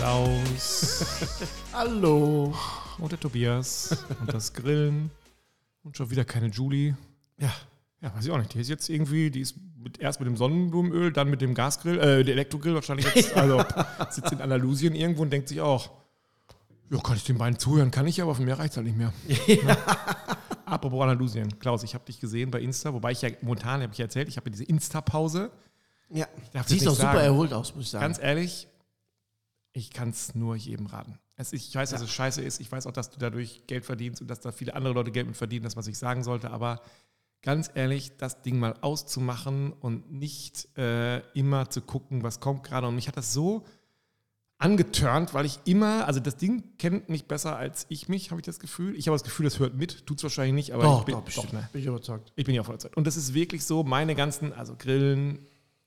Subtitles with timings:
[0.00, 1.04] Klaus
[1.74, 2.54] Hallo.
[2.96, 5.10] und der Tobias und das Grillen
[5.84, 6.96] und schon wieder keine Julie.
[7.38, 7.52] Ja,
[8.00, 8.54] Ja, weiß ich auch nicht.
[8.54, 11.98] Die ist jetzt irgendwie, die ist mit, erst mit dem Sonnenblumenöl, dann mit dem Gasgrill,
[11.98, 13.62] äh, der Elektrogrill wahrscheinlich jetzt, also
[14.08, 15.90] sitzt in Andalusien irgendwo und denkt sich auch,
[16.90, 17.90] ja, kann ich den beiden zuhören?
[17.90, 19.12] Kann ich, aber von mir reicht es halt nicht mehr.
[19.64, 19.76] Ne?
[20.64, 21.58] Apropos Andalusien.
[21.58, 24.28] Klaus, ich habe dich gesehen bei Insta, wobei ich ja momentan, habe ich ja erzählt,
[24.30, 25.50] ich habe ja diese Insta-Pause.
[26.08, 26.26] ja.
[26.64, 28.02] Siehst auch super erholt aus, muss ich sagen.
[28.02, 28.66] Ganz ehrlich,
[29.72, 31.18] ich kann es nur jedem raten.
[31.36, 32.60] Es, ich weiß, dass es scheiße ist.
[32.60, 35.26] Ich weiß auch, dass du dadurch Geld verdienst und dass da viele andere Leute Geld
[35.26, 36.50] mit verdienen, das, was ich sagen sollte.
[36.50, 36.82] Aber
[37.42, 42.86] ganz ehrlich, das Ding mal auszumachen und nicht äh, immer zu gucken, was kommt gerade.
[42.86, 43.64] Und mich hat das so
[44.58, 48.44] angeturnt, weil ich immer, also das Ding kennt mich besser als ich mich, habe ich
[48.44, 48.94] das Gefühl.
[48.94, 51.14] Ich habe das Gefühl, das hört mit, tut es wahrscheinlich nicht, aber doch, ich bin,
[51.14, 51.54] doch, bestimmt.
[51.54, 51.68] ne?
[51.72, 52.32] Bin ich überzeugt.
[52.36, 52.94] Ich bin ja voller Zeit.
[52.96, 55.46] Und das ist wirklich so, meine ganzen, also Grillen,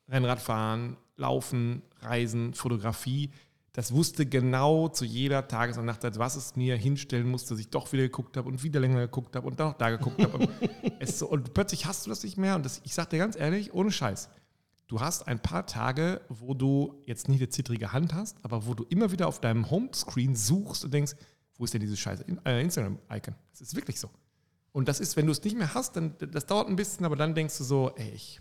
[0.10, 3.30] Rennradfahren, Laufen, Reisen, Fotografie,
[3.74, 7.70] das wusste genau zu jeder Tages- und Nachtzeit, was es mir hinstellen musste, dass ich
[7.70, 10.38] doch wieder geguckt habe und wieder länger geguckt habe und dann noch da geguckt habe.
[10.38, 10.50] Und,
[11.00, 12.56] es so, und plötzlich hast du das nicht mehr.
[12.56, 14.30] Und das, ich sage dir ganz ehrlich, ohne Scheiß,
[14.88, 18.76] du hast ein paar Tage, wo du jetzt nicht eine zittrige Hand hast, aber wo
[18.76, 21.16] du immer wieder auf deinem Homescreen suchst und denkst,
[21.58, 23.34] wo ist denn dieses scheiße In- äh, Instagram-Icon?
[23.52, 24.10] Das ist wirklich so.
[24.72, 27.16] Und das ist, wenn du es nicht mehr hast, dann das dauert ein bisschen, aber
[27.16, 28.40] dann denkst du so, ey, ich.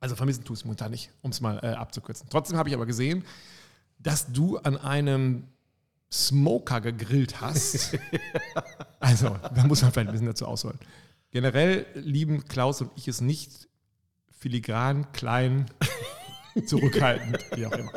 [0.00, 2.28] Also vermissen tust du momentan nicht, um es mal äh, abzukürzen.
[2.30, 3.24] Trotzdem habe ich aber gesehen,
[3.98, 5.44] dass du an einem
[6.10, 7.98] Smoker gegrillt hast.
[9.00, 10.78] also, da muss man vielleicht ein bisschen dazu ausholen.
[11.30, 13.68] Generell lieben Klaus und ich es nicht
[14.30, 15.66] filigran, klein,
[16.66, 17.92] zurückhaltend, wie auch immer.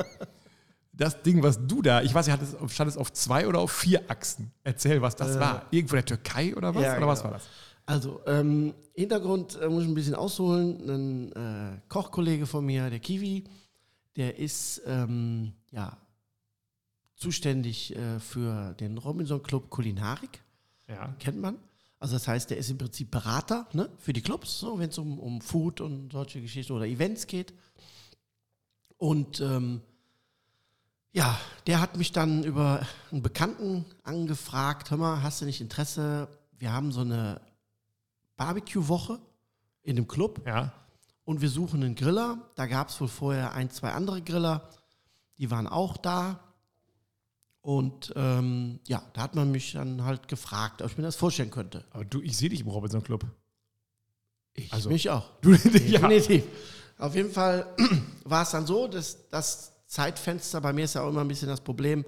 [0.91, 4.09] Das Ding, was du da, ich weiß nicht, stand es auf zwei oder auf vier
[4.09, 4.51] Achsen?
[4.63, 5.65] Erzähl, was das Äh, war.
[5.71, 6.83] Irgendwo in der Türkei oder was?
[6.83, 7.31] ja, oder was genau.
[7.31, 7.47] war das?
[7.85, 10.89] Also, ähm, Hintergrund äh, muss ich ein bisschen ausholen.
[10.89, 13.45] Ein äh, Kochkollege von mir, der Kiwi,
[14.15, 15.97] der ist ähm, ja,
[17.15, 20.41] zuständig äh, für den Robinson Club Kulinarik.
[20.87, 21.13] Ja.
[21.19, 21.57] kennt man.
[21.99, 24.97] Also das heißt, der ist im Prinzip Berater ne, für die Clubs, so, wenn es
[24.97, 27.53] um, um Food und solche Geschichten oder Events geht.
[28.97, 29.81] Und ähm,
[31.13, 36.27] ja, der hat mich dann über einen Bekannten angefragt, hör mal, hast du nicht Interesse?
[36.57, 37.39] Wir haben so eine
[38.35, 39.19] Barbecue-Woche
[39.83, 40.73] in dem Club Ja.
[41.23, 42.37] und wir suchen einen Griller.
[42.55, 44.67] Da gab es wohl vorher ein, zwei andere Griller,
[45.41, 46.39] die waren auch da.
[47.61, 51.51] Und ähm, ja, da hat man mich dann halt gefragt, ob ich mir das vorstellen
[51.51, 51.85] könnte.
[51.91, 53.25] Aber du, ich sehe dich im Robinson Club.
[54.53, 55.29] Ich Also- mich auch.
[55.41, 56.07] Du, ja.
[56.07, 56.43] Definitiv.
[56.97, 57.67] Auf jeden Fall
[58.23, 61.47] war es dann so, dass das Zeitfenster, bei mir ist ja auch immer ein bisschen
[61.49, 62.05] das Problem,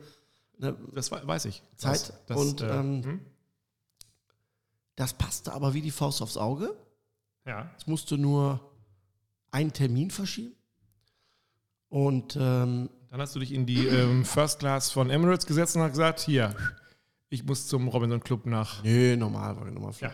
[0.57, 1.61] ne, Das we- weiß ich.
[1.75, 3.21] Zeit Das, das, und äh, ähm, hm?
[4.95, 6.75] das passte aber wie die Faust aufs Auge.
[7.45, 7.69] ja.
[7.77, 8.59] Es musste nur
[9.51, 10.55] einen Termin verschieben.
[11.89, 15.83] Und ähm, Dann hast du dich in die ähm, First Class von Emirates gesetzt und
[15.83, 16.55] hast gesagt, hier,
[17.29, 18.83] ich muss zum Robinson Club nach.
[18.83, 19.93] Nö, normal war normal.
[19.99, 20.11] Ja.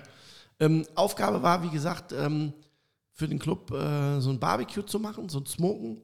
[0.59, 2.51] Ähm, Aufgabe war, wie gesagt, ähm,
[3.13, 6.01] für den Club äh, so ein Barbecue zu machen, so ein Smoken.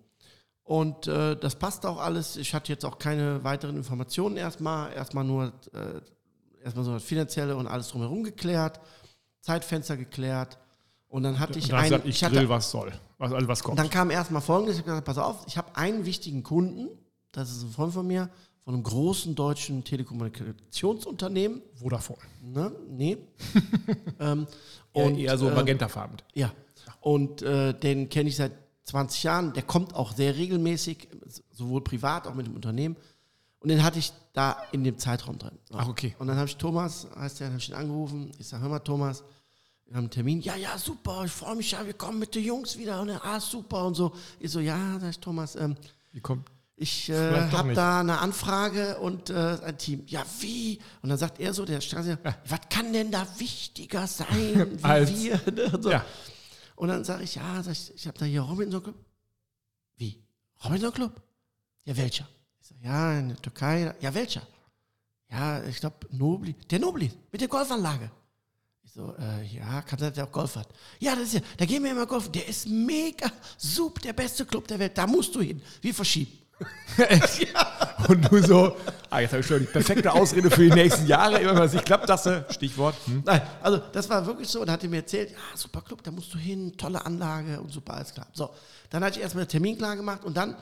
[0.63, 2.37] Und äh, das passt auch alles.
[2.37, 4.93] Ich hatte jetzt auch keine weiteren Informationen erstmal.
[4.93, 5.99] Erstmal nur äh,
[6.63, 8.79] erstmal so das Finanzielle und alles drumherum geklärt,
[9.41, 10.57] Zeitfenster geklärt.
[11.15, 11.83] Und dann hatte ich einen.
[11.83, 12.91] gesagt, ich, ich hatte, was soll.
[13.19, 13.79] Was, also was kommt.
[13.79, 16.89] dann kam erstmal folgendes: Ich habe gesagt, pass auf, ich habe einen wichtigen Kunden,
[17.31, 18.29] das ist ein Freund von mir,
[18.65, 21.61] von einem großen deutschen Telekommunikationsunternehmen.
[21.75, 22.19] Vodafone.
[22.41, 22.69] Ne?
[22.89, 23.17] Nee.
[24.19, 24.45] ähm,
[24.91, 26.17] Und eher so ähm, magentafarben.
[26.33, 26.51] ja.
[26.99, 28.51] Und äh, den kenne ich seit
[28.83, 29.53] 20 Jahren.
[29.53, 31.07] Der kommt auch sehr regelmäßig,
[31.53, 32.97] sowohl privat, auch mit dem Unternehmen.
[33.59, 35.57] Und den hatte ich da in dem Zeitraum drin.
[35.71, 35.77] So.
[35.77, 36.13] Ach, okay.
[36.19, 38.31] Und dann habe ich Thomas, heißt der, habe ich ihn angerufen.
[38.37, 39.23] Ich sage, hör mal, Thomas,
[39.85, 40.41] wir haben einen Termin.
[40.41, 43.01] Ja, ja, super, ich freue mich ja, wir kommen mit den Jungs wieder.
[43.01, 44.13] Und er, ah, super und so.
[44.39, 45.75] Ich so, ja, sag ich, Thomas, ähm,
[46.11, 46.49] Wie kommt.
[46.75, 50.03] ich äh, habe da eine Anfrage und äh, ein Team.
[50.07, 50.79] Ja, wie?
[51.03, 52.17] Und dann sagt er so, der Straße,
[52.47, 54.27] was kann denn da wichtiger sein
[54.79, 55.39] wie Als- wir?
[55.53, 55.71] Ne?
[55.71, 55.91] Und, so.
[55.91, 56.03] Ja.
[56.75, 58.95] und dann sage ich, ja, sag ich, ich habe da hier Robinson Club.
[59.97, 60.19] Wie?
[60.63, 61.21] Robinson Club?
[61.83, 62.27] Ja, welcher?
[62.59, 63.93] Ich sag, ja, in der Türkei.
[64.01, 64.41] Ja, welcher?
[65.29, 66.55] Ja, ich glaube, Nobli.
[66.71, 68.09] Der Nobli, mit der Golfanlage.
[68.85, 70.67] Ich so, äh, ja, kann sein, dass der auch Golf hat.
[70.99, 72.31] Ja, das ist ja, da gehen wir immer golfen.
[72.31, 74.95] Der ist mega, super, der beste Club der Welt.
[74.95, 75.61] Da musst du hin.
[75.81, 76.31] Wir verschieben.
[78.07, 78.77] Und du so,
[79.09, 81.39] ah, jetzt habe ich schon die perfekte Ausrede für die nächsten Jahre.
[81.39, 82.95] Immer wenn es nicht klappt, du, Stichwort.
[83.05, 83.23] Hm?
[83.25, 84.61] Nein, also das war wirklich so.
[84.61, 87.71] Und hat er mir erzählt, ja, super Club, da musst du hin, tolle Anlage und
[87.71, 88.27] super, alles klar.
[88.33, 88.51] So,
[88.91, 90.55] dann hatte ich erstmal den Termin klar gemacht und dann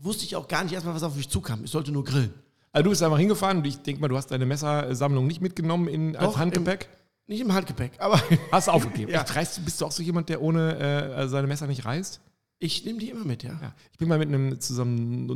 [0.00, 1.64] wusste ich auch gar nicht erstmal, was auf mich zukam.
[1.64, 2.34] Ich sollte nur grillen.
[2.72, 5.88] Also du bist einfach hingefahren und ich denke mal, du hast deine Messersammlung nicht mitgenommen
[5.88, 6.88] in, als Doch, Handgepäck.
[7.28, 8.20] Nicht im Handgepäck, aber
[8.50, 9.12] Hast du aufgegeben.
[9.12, 9.22] Ja.
[9.22, 10.76] Reist, bist du auch so jemand, der ohne
[11.14, 12.20] äh, seine Messer nicht reist?
[12.58, 13.58] ich nehme die immer mit, ja.
[13.60, 13.74] Ja.
[13.92, 15.28] Ich bin mal mit einem zusammen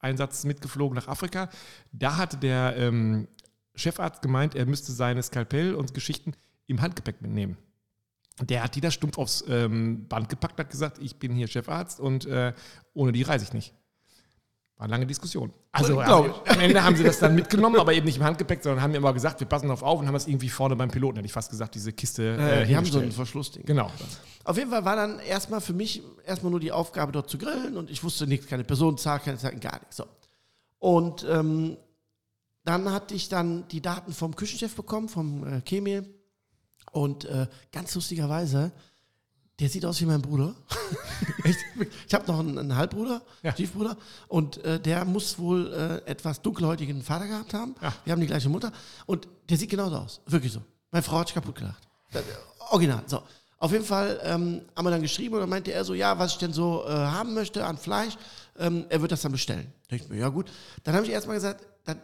[0.00, 1.50] Einsatz mitgeflogen nach Afrika.
[1.92, 3.28] Da hatte der ähm,
[3.74, 6.32] Chefarzt gemeint, er müsste seine Skalpell und Geschichten
[6.66, 7.56] im Handgepäck mitnehmen.
[8.40, 11.98] Der hat die da stumpf aufs ähm, Band gepackt, hat gesagt, ich bin hier Chefarzt
[11.98, 12.52] und äh,
[12.94, 13.74] ohne die reise ich nicht.
[14.78, 15.52] War eine lange Diskussion.
[15.72, 18.80] Also ja, am Ende haben sie das dann mitgenommen, aber eben nicht im Handgepäck, sondern
[18.80, 21.16] haben mir immer gesagt, wir passen darauf auf und haben das irgendwie vorne beim Piloten,
[21.16, 22.36] hätte ich fast gesagt, diese Kiste.
[22.38, 23.10] Äh, Äh, die haben so ein.
[23.10, 23.64] Verschlussding.
[23.66, 23.90] Genau.
[24.44, 27.76] Auf jeden Fall war dann erstmal für mich erstmal nur die Aufgabe, dort zu grillen
[27.76, 29.96] und ich wusste nichts, keine Personenzahl, keine Zeiten, gar nichts.
[29.96, 30.04] So.
[30.78, 31.76] Und ähm,
[32.64, 36.06] dann hatte ich dann die Daten vom Küchenchef bekommen, vom äh, Kemil.
[36.92, 38.70] Und äh, ganz lustigerweise,
[39.60, 40.54] der sieht aus wie mein Bruder.
[42.06, 43.52] Ich habe noch einen, einen Halbbruder, Ja.
[43.52, 43.96] Stiefbruder.
[44.28, 47.74] Und äh, der muss wohl äh, etwas dunkelhäutigen Vater gehabt haben.
[47.80, 47.92] Ja.
[48.04, 48.72] Wir haben die gleiche Mutter.
[49.06, 50.20] Und der sieht genauso aus.
[50.26, 50.60] Wirklich so.
[50.90, 51.88] Meine Frau hat sich kaputt gelacht.
[52.12, 52.26] Das, äh,
[52.70, 53.02] original.
[53.06, 53.22] So.
[53.58, 56.32] Auf jeden Fall ähm, haben wir dann geschrieben und dann meinte er so, ja, was
[56.32, 58.14] ich denn so äh, haben möchte an Fleisch,
[58.58, 59.72] ähm, er wird das dann bestellen.
[59.88, 60.50] Da ich mir, ja gut.
[60.84, 62.00] Dann habe ich erstmal gesagt, dann,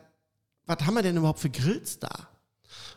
[0.67, 2.11] was haben wir denn überhaupt für Grills da?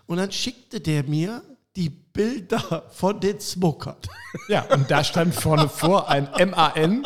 [0.08, 1.44] Und dann schickte der mir
[1.78, 3.98] die Bilder von den Smokern.
[4.50, 7.04] Ja, und da stand vorne vor ein MAN,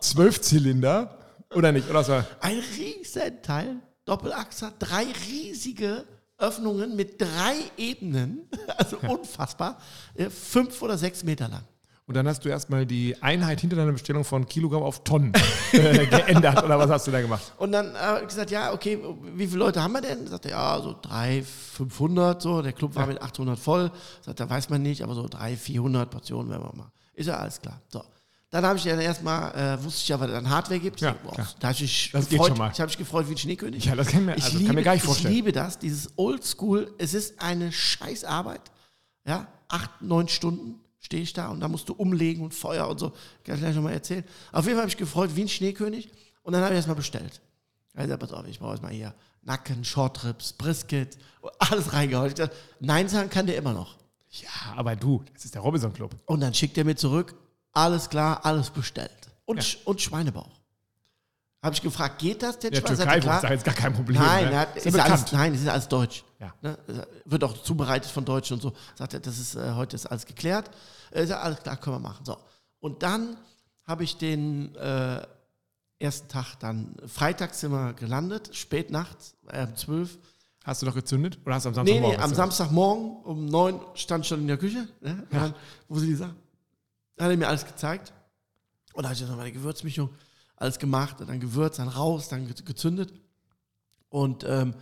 [0.00, 1.18] Zwölfzylinder,
[1.54, 1.88] oder nicht?
[1.88, 2.26] Oder war?
[2.40, 6.04] Ein riesen Teil, Doppelachser, drei riesige
[6.36, 9.78] Öffnungen mit drei Ebenen, also unfassbar,
[10.14, 11.64] äh, fünf oder sechs Meter lang.
[12.12, 15.32] Und dann hast du erstmal die Einheit hinter deiner Bestellung von Kilogramm auf Tonnen
[15.72, 17.54] äh, geändert, oder was hast du da gemacht?
[17.56, 18.98] Und dann habe ich gesagt, ja, okay,
[19.34, 20.26] wie viele Leute haben wir denn?
[20.26, 22.60] Sagt er, ja, so 300, 500, so.
[22.60, 23.90] Der Club war mit 800 voll.
[24.20, 26.92] Sagt er, weiß man nicht, aber so 300, 400 Portionen werden wir mal.
[27.14, 27.80] Ist ja alles klar.
[27.88, 28.04] So.
[28.50, 31.00] Dann habe ich dann erstmal, äh, wusste ich ja, was es an Hardware gibt.
[31.00, 31.48] Ja, klar.
[31.60, 32.48] da habe ich mich Das geht gefreut.
[32.48, 32.70] schon mal.
[32.74, 33.86] Ich habe mich gefreut wie ein Schneekönig.
[33.86, 35.32] Ja, das kann, mir, Ich, also, liebe, kann mir gar nicht ich vorstellen.
[35.32, 36.92] liebe das, dieses Oldschool.
[36.98, 38.60] Es ist eine Scheißarbeit.
[39.24, 42.98] Ja, acht, neun Stunden stehe ich da und da musst du umlegen und Feuer und
[42.98, 43.10] so.
[43.44, 44.24] Kann ich gleich nochmal erzählen.
[44.52, 46.10] Auf jeden Fall habe ich gefreut wie ein Schneekönig
[46.42, 47.40] und dann habe ich erstmal bestellt.
[47.94, 49.12] Also, pass auf, ich brauche jetzt mal hier
[49.42, 51.18] Nacken, Shortrips, Brisket,
[51.58, 52.28] alles reingehauen.
[52.28, 53.96] Ich dachte, Nein sagen kann der immer noch.
[54.30, 56.14] Ja, aber du, das ist der Robinson Club.
[56.24, 57.34] Und dann schickt er mir zurück,
[57.72, 59.10] alles klar, alles bestellt.
[59.44, 60.61] Und, Sch- und Schweinebauch.
[61.62, 62.72] Habe ich gefragt, geht das denn?
[62.72, 62.96] Der Schwein?
[62.96, 64.20] Türkei er, ist jetzt gar kein Problem.
[64.20, 64.58] Nein, ne?
[64.58, 66.24] hat, ist ist ja ja alles, nein, ist alles deutsch.
[66.40, 66.52] Ja.
[66.60, 66.76] Ne?
[67.24, 68.72] Wird auch zubereitet von Deutschen und so.
[68.96, 70.70] Sagt er, das ist äh, heute ist alles geklärt.
[71.12, 72.24] Äh, ist ja alles klar, können wir machen.
[72.24, 72.36] So.
[72.80, 73.36] Und dann
[73.84, 75.22] habe ich den äh,
[76.00, 80.18] ersten Tag dann, freitags sind wir gelandet, spät nachts, äh, um 12.
[80.64, 81.38] Hast du doch gezündet?
[81.44, 82.34] Oder hast du am Samstag Nee, nee, am?
[82.34, 84.88] Samstagmorgen um 9 stand schon in der Küche.
[85.00, 85.26] Ne?
[85.30, 85.54] Dann,
[85.88, 86.36] wo sie die Sachen.
[87.20, 88.12] Hat er mir alles gezeigt.
[88.94, 90.10] Und da habe ich dann noch meine Gewürzmischung
[90.62, 93.12] alles gemacht, und dann Gewürz, dann raus, dann ge- gezündet.
[94.08, 94.74] Und ähm,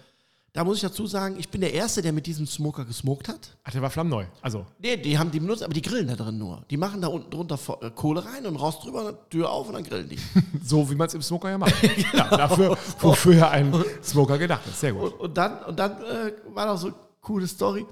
[0.52, 3.56] da muss ich dazu sagen, ich bin der Erste, der mit diesem Smoker gesmoked hat.
[3.62, 4.24] Ach, der war flammneu.
[4.42, 6.64] Also, Nee, die haben die benutzt, aber die grillen da drin nur.
[6.70, 9.84] Die machen da unten drunter äh, Kohle rein und raus drüber, Tür auf und dann
[9.84, 10.18] grillen die.
[10.64, 11.74] so wie man es im Smoker ja macht.
[12.12, 13.72] ja, dafür, wofür ein
[14.02, 14.80] Smoker gedacht ist.
[14.80, 15.12] Sehr gut.
[15.12, 17.86] Und, und dann, und dann äh, war noch so eine coole Story.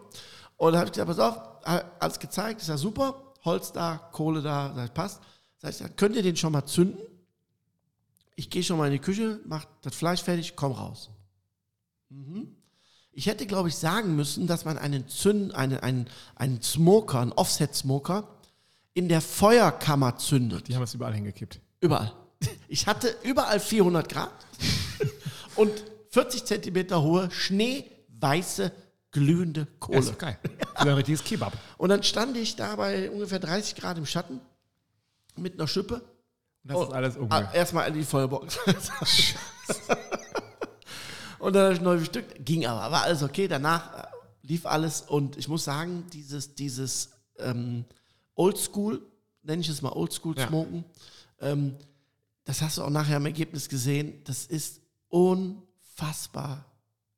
[0.57, 1.39] Und da habe ich gesagt, pass auf,
[2.01, 3.23] alles gezeigt, ist ja super.
[3.45, 5.21] Holz da, Kohle da, das passt.
[5.59, 6.99] Sag ich, ja, könnt ihr den schon mal zünden?
[8.39, 11.11] Ich gehe schon mal in die Küche, mach das Fleisch fertig, komm raus.
[12.09, 12.55] Mhm.
[13.11, 17.33] Ich hätte, glaube ich, sagen müssen, dass man einen Zünd, einen, einen, einen Smoker, einen
[17.33, 18.29] Offset-Smoker,
[18.95, 20.69] in der Feuerkammer zündet.
[20.69, 21.59] Die haben es überall hingekippt.
[21.81, 22.13] Überall.
[22.69, 24.31] Ich hatte überall 400 Grad
[25.57, 25.73] und
[26.11, 28.71] 40 Zentimeter hohe, schneeweiße,
[29.11, 29.99] glühende Kohle.
[29.99, 30.39] ist doch geil.
[30.75, 31.55] Das ist ein richtiges Kebab.
[31.77, 34.41] Und dann stand ich da bei ungefähr 30 Grad im Schatten
[35.35, 36.03] mit einer Schippe.
[36.65, 37.49] Das Oh, ist alles Ah, ungeil.
[37.55, 38.59] erstmal in die Feuerbox.
[41.39, 42.45] und dann habe ich neu bestückt.
[42.45, 43.49] Ging aber, war alles okay.
[43.49, 44.07] Danach äh,
[44.43, 47.85] lief alles und ich muss sagen, dieses, dieses ähm,
[48.35, 49.01] Oldschool,
[49.43, 50.49] nenne ich es mal Oldschool Ja.
[51.41, 51.77] Ähm,
[52.45, 56.65] das hast du auch nachher im Ergebnis gesehen, das ist unfassbar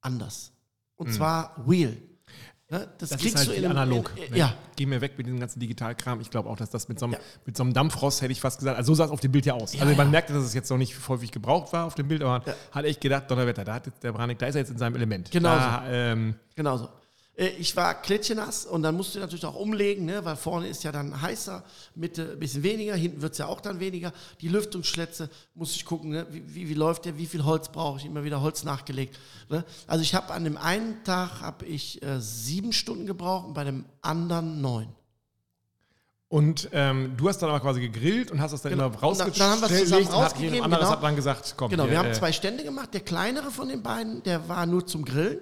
[0.00, 0.52] anders.
[0.96, 1.96] Und zwar real.
[2.70, 2.86] Ne?
[2.98, 3.10] Das.
[3.10, 4.12] Das kriegst ist halt du in analog.
[4.16, 4.38] In, ne?
[4.38, 6.20] ja, Geh mir weg mit diesem ganzen Digitalkram.
[6.20, 7.18] Ich glaube auch, dass das mit so, einem, Ja.
[7.44, 9.44] mit so einem Dampfrost, hätte ich fast gesagt, also so sah es auf dem Bild
[9.44, 9.74] ja aus.
[9.74, 10.10] Ja, also man ja.
[10.12, 12.54] merkte, dass es jetzt noch nicht häufig gebraucht war auf dem Bild, aber man Ja.
[12.72, 15.30] hat echt gedacht, Donnerwetter, da hat der Branik, da ist er jetzt in seinem Element.
[15.32, 16.84] Genau Da, ähm, Genau so.
[16.84, 16.88] Äh,
[17.58, 20.22] Ich war klitschenass und dann musst du natürlich auch umlegen, ne?
[20.26, 23.62] weil vorne ist ja dann heißer, Mitte ein bisschen weniger, hinten wird es ja auch
[23.62, 24.12] dann weniger.
[24.42, 26.26] Die Lüftungsschlätze muss ich gucken, ne?
[26.30, 29.18] wie, wie, wie läuft der, wie viel Holz brauche ich, immer wieder Holz nachgelegt.
[29.48, 29.64] Ne?
[29.86, 33.64] Also ich habe an dem einen Tag habe ich äh, sieben Stunden gebraucht und bei
[33.64, 34.88] dem anderen neun.
[36.28, 38.88] und ähm, du hast dann aber quasi gegrillt und hast das dann Genau.
[38.88, 39.40] immer Und dann- rausgestellt.
[39.40, 40.90] dann haben wir es zusammen und rausgegeben, anderes genau.
[40.92, 42.92] hat dann gesagt, komm, Genau, hier, wir haben äh, zwei Stände gemacht.
[42.92, 45.38] Der kleinere von den beiden, der war nur zum Grillen,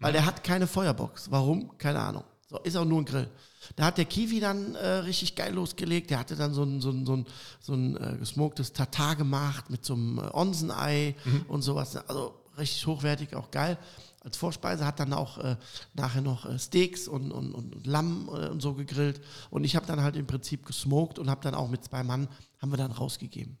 [0.00, 1.30] weil der hat keine Feuerbox.
[1.30, 1.76] Warum?
[1.78, 2.24] Keine Ahnung.
[2.48, 3.28] So, ist auch nur ein Grill.
[3.76, 6.10] Da hat der Kiwi dann äh, richtig geil losgelegt.
[6.10, 7.26] Der hatte dann so ein, so ein, so ein,
[7.60, 11.14] so ein äh, gesmoktes Tatar gemacht mit so einem äh, Onsenei
[11.48, 11.96] und sowas.
[12.08, 13.76] Also richtig hochwertig, auch geil.
[14.20, 15.56] Als Vorspeise hat dann auch äh,
[15.94, 19.20] nachher noch äh, Steaks und, und, und, Lamm äh, und so gegrillt.
[19.50, 22.28] Und ich habe dann halt im Prinzip gesmoked und habe dann auch mit zwei Mann,
[22.60, 23.58] haben wir dann rausgegeben.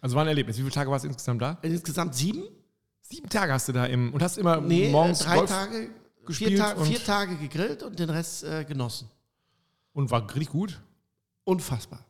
[0.00, 0.58] Also war ein Erlebnis.
[0.58, 1.58] Wie viele Tage warst du insgesamt da?
[1.62, 2.42] Insgesamt sieben?
[3.10, 5.90] Sieben Tage hast du da im und hast immer Nee, morgens äh, drei Golf Tage,
[6.26, 9.08] gespielt vier, Ta vier Tage gegrillt und den Rest äh, genossen.
[9.92, 10.80] und war richtig gut.
[11.44, 12.04] Unfassbar.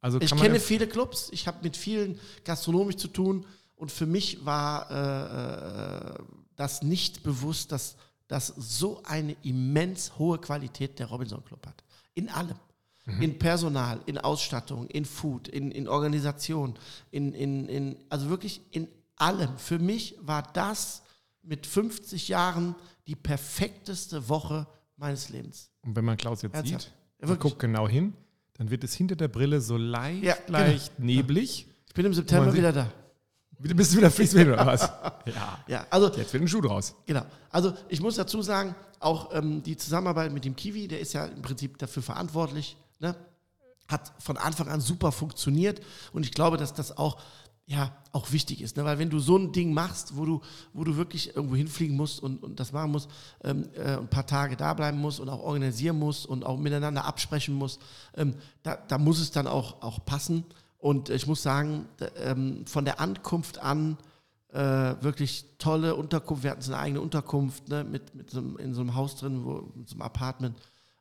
[0.00, 3.44] Also Ich kenne viele Clubs, ich habe mit vielen gastronomisch zu tun
[3.74, 7.96] und für mich war äh, äh, das nicht bewusst, dass
[8.28, 11.84] das so eine immens hohe Qualität der Robinson Club hat.
[12.14, 12.56] In allem.
[13.20, 16.76] In Personal, in Ausstattung, in Food, in, in Organisation,
[17.12, 19.56] in, in, in, also wirklich in allem.
[19.58, 21.02] Für mich war das
[21.42, 22.74] mit 50 Jahren
[23.06, 25.70] die perfekteste Woche meines Lebens.
[25.82, 26.84] Und wenn man Klaus jetzt Ernsthaft?
[26.84, 26.92] sieht,
[27.22, 27.40] Ja, wirklich.
[27.52, 28.14] guckt genau hin,
[28.54, 30.58] dann wird es hinter der Brille so leicht, Ja, genau.
[30.58, 31.66] leicht neblig.
[31.86, 32.90] Ich bin im September Man wieder da.
[33.58, 34.82] Du bist du wieder fließt wieder oder was?
[35.26, 35.58] Ja.
[35.66, 36.94] Ja, also Jetzt wird ein Schuh draus.
[37.06, 37.24] Genau.
[37.50, 41.24] Also ich muss dazu sagen, auch ähm, die Zusammenarbeit mit dem Kiwi, der ist ja
[41.26, 43.16] im Prinzip dafür verantwortlich, ne?
[43.88, 45.80] hat von Anfang an super funktioniert
[46.12, 47.20] und ich glaube, dass das auch
[47.66, 48.84] ja auch wichtig ist, ne?
[48.84, 50.40] weil wenn du so ein Ding machst, wo du
[50.72, 53.10] wo du wirklich irgendwo hinfliegen musst und, und das machen musst,
[53.42, 57.04] ähm, äh, ein paar Tage da bleiben musst und auch organisieren musst und auch miteinander
[57.04, 57.80] absprechen musst,
[58.14, 60.44] ähm, da, da muss es dann auch auch passen
[60.78, 63.98] und ich muss sagen, ähm, von der Ankunft an
[64.52, 66.44] äh, wirklich tolle Unterkunft.
[66.44, 69.16] Wir hatten so eine eigene Unterkunft ne, mit, mit so einem, in so einem Haus
[69.16, 70.56] drin, wo, mit so einem Apartment.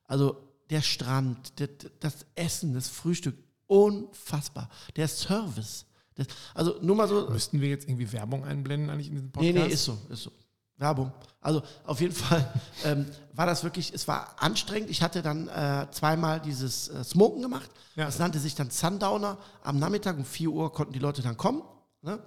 [0.05, 0.37] Also
[0.69, 1.69] der Strand, der,
[1.99, 4.69] das Essen, das Frühstück, unfassbar.
[4.95, 5.85] Der Service.
[6.15, 7.29] Das, also nur mal so.
[7.29, 9.67] Müssten wir jetzt irgendwie Werbung einblenden eigentlich in diesem Nee, Podcast?
[9.67, 10.31] nee, ist so, ist so.
[10.77, 11.11] Werbung.
[11.41, 12.51] Also auf jeden Fall
[12.83, 14.89] ähm, war das wirklich, es war anstrengend.
[14.89, 17.69] Ich hatte dann äh, zweimal dieses äh, Smoken gemacht.
[17.95, 18.05] Ja.
[18.05, 19.37] Das nannte sich dann Sundowner.
[19.63, 21.61] Am Nachmittag um 4 Uhr konnten die Leute dann kommen.
[22.01, 22.19] Ne?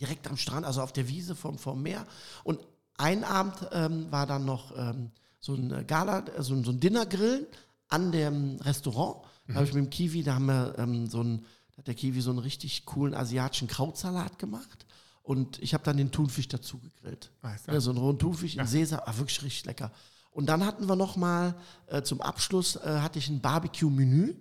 [0.00, 2.06] Direkt am Strand, also auf der Wiese vom, vom Meer.
[2.44, 2.60] Und
[2.98, 6.70] ein Abend ähm, war dann noch ähm, so ein äh, Gala, äh, so, ein- so
[6.70, 7.46] ein Dinnergrillen
[7.88, 9.24] an dem Restaurant.
[9.48, 11.44] Da habe ich mit dem Kiwi, da haben wir ähm, so ein,
[11.80, 14.84] hat der Kiwi so einen richtig coolen asiatischen Krautsalat gemacht.
[15.22, 17.30] Und ich habe dann den Thunfisch dazu gegrillt.
[17.40, 17.56] Klar.
[17.74, 19.90] Ja, so einen rohen Thunfisch in Sesam, war wirklich richtig lecker.
[20.30, 21.54] Und dann hatten wir noch mal
[21.86, 24.34] äh, zum Abschluss äh, hatte ich ein Barbecue-Menü,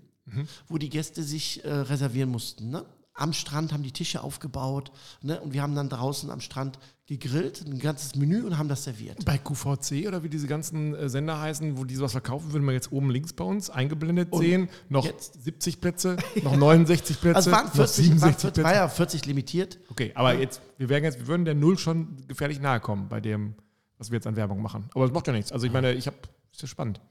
[0.67, 2.69] wo die Gäste sich äh, reservieren mussten.
[2.71, 2.85] Ne?
[3.19, 5.39] Am Strand haben die Tische aufgebaut ne?
[5.41, 9.25] und wir haben dann draußen am Strand gegrillt, ein ganzes Menü und haben das serviert.
[9.25, 12.71] Bei QVC oder wie diese ganzen äh, Sender heißen, wo die sowas verkaufen, würden wir
[12.73, 14.69] jetzt oben links bei uns eingeblendet sehen.
[14.89, 18.75] Noch jetzt- 70 Plätze, noch 69 Plätze, Also waren noch 40, waren 67 40, Plätze.
[18.75, 19.79] ja 40 limitiert.
[19.89, 23.19] Okay, aber jetzt, wir wären jetzt, wir würden der Null schon gefährlich nahe kommen bei
[23.19, 23.55] dem,
[23.97, 24.87] was wir jetzt an Werbung machen.
[24.93, 25.51] Aber das macht ja nichts.
[25.51, 26.17] Also ich meine, ich habe,
[26.53, 27.01] ist ja spannend.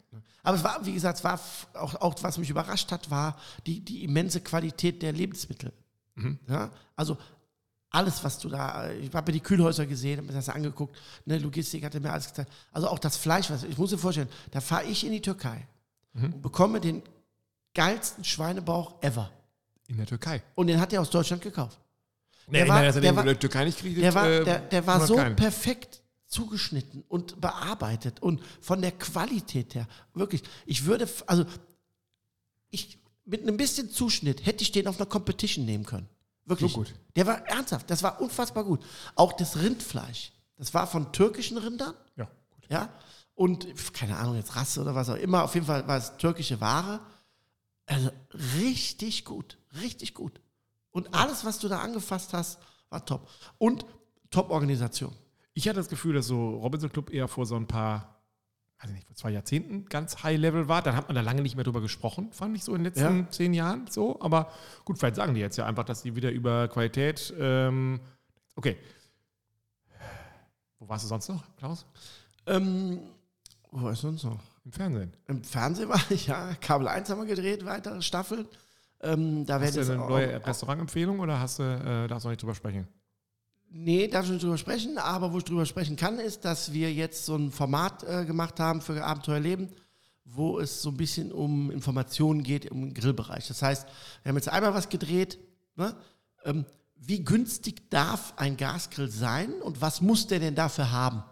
[0.45, 1.41] Aber es war, wie gesagt, es war
[1.75, 3.37] auch, auch was mich überrascht hat, war
[3.67, 5.73] die, die immense Qualität der Lebensmittel.
[6.49, 7.17] Ja, also
[7.91, 10.95] alles, was du da, ich habe mir die Kühlhäuser gesehen, habe mir das angeguckt,
[11.25, 12.53] ne, Logistik hatte mir alles gezeigt.
[12.73, 15.67] Also auch das Fleisch, was, ich muss dir vorstellen, da fahre ich in die Türkei
[16.15, 17.03] und bekomme den
[17.75, 19.31] geilsten Schweinebauch ever.
[19.87, 20.43] In der Türkei.
[20.55, 21.79] Und den hat er aus Deutschland gekauft.
[22.49, 23.99] Nee, ich war- meine, dass er der den war- in der Türkei nicht kriegt.
[23.99, 25.37] Der war, äh, der, der war so keinen.
[25.37, 31.47] perfekt zugeschnitten und bearbeitet und von der Qualität her, wirklich, ich würde, also
[32.71, 32.99] ich,
[33.29, 36.09] mit einem bisschen Zuschnitt hätte ich den auf einer Competition nehmen können.
[36.45, 36.73] Wirklich.
[36.73, 36.95] So gut.
[37.15, 38.81] Der war ernsthaft, das war unfassbar gut.
[39.15, 42.67] Auch das Rindfleisch, das war von türkischen Rindern, Ja, gut.
[42.71, 42.89] ja,
[43.35, 46.61] und keine Ahnung, jetzt Rasse oder was auch immer, auf jeden Fall war es türkische
[46.61, 47.01] Ware.
[47.87, 48.11] Also
[48.61, 50.41] richtig gut, richtig gut.
[50.91, 52.59] Und alles, was du da angefasst hast,
[52.89, 53.29] war top.
[53.59, 53.85] Und
[54.31, 55.15] Top-Organisation.
[55.55, 58.18] Ich hatte das Gefühl, dass so Robinson Club eher vor so ein paar,
[58.81, 60.83] weiß ich nicht, vor zwei Jahrzehnten ganz High-Level war.
[60.83, 63.19] Dann hat man da lange nicht mehr drüber gesprochen, fand ich so in den letzten
[63.21, 63.31] Ja.
[63.31, 64.21] zehn Jahren so.
[64.21, 64.53] Aber
[64.85, 67.35] gut, vielleicht sagen die jetzt ja einfach, dass die wieder über Qualität.
[67.39, 68.01] Ähm,
[68.57, 68.77] okay.
[70.79, 71.87] Wo warst du sonst noch, Klaus?
[72.47, 73.01] Ähm,
[73.71, 74.39] wo war ich sonst noch?
[74.65, 75.13] Im Fernsehen.
[75.27, 76.55] Im Fernsehen war ich, ja.
[76.61, 78.47] Kabel 1 haben wir gedreht, weitere Staffeln.
[79.01, 82.43] Ähm, da Hast du eine neue Restaurantempfehlung oder hast du, äh, darfst du noch nicht
[82.43, 82.87] drüber sprechen?
[83.71, 86.93] Nee, darf ich nicht drüber sprechen, aber wo ich drüber sprechen kann, ist, dass wir
[86.93, 89.69] jetzt so ein Format äh, gemacht haben für Abenteuerleben,
[90.25, 93.47] wo es so ein bisschen um Informationen geht im Grillbereich.
[93.49, 93.87] Das heißt,
[94.23, 95.39] wir haben jetzt einmal was gedreht,
[95.77, 95.95] ne?
[96.45, 96.65] ähm,
[96.97, 101.23] wie günstig darf ein Gasgrill sein und was muss der denn dafür haben?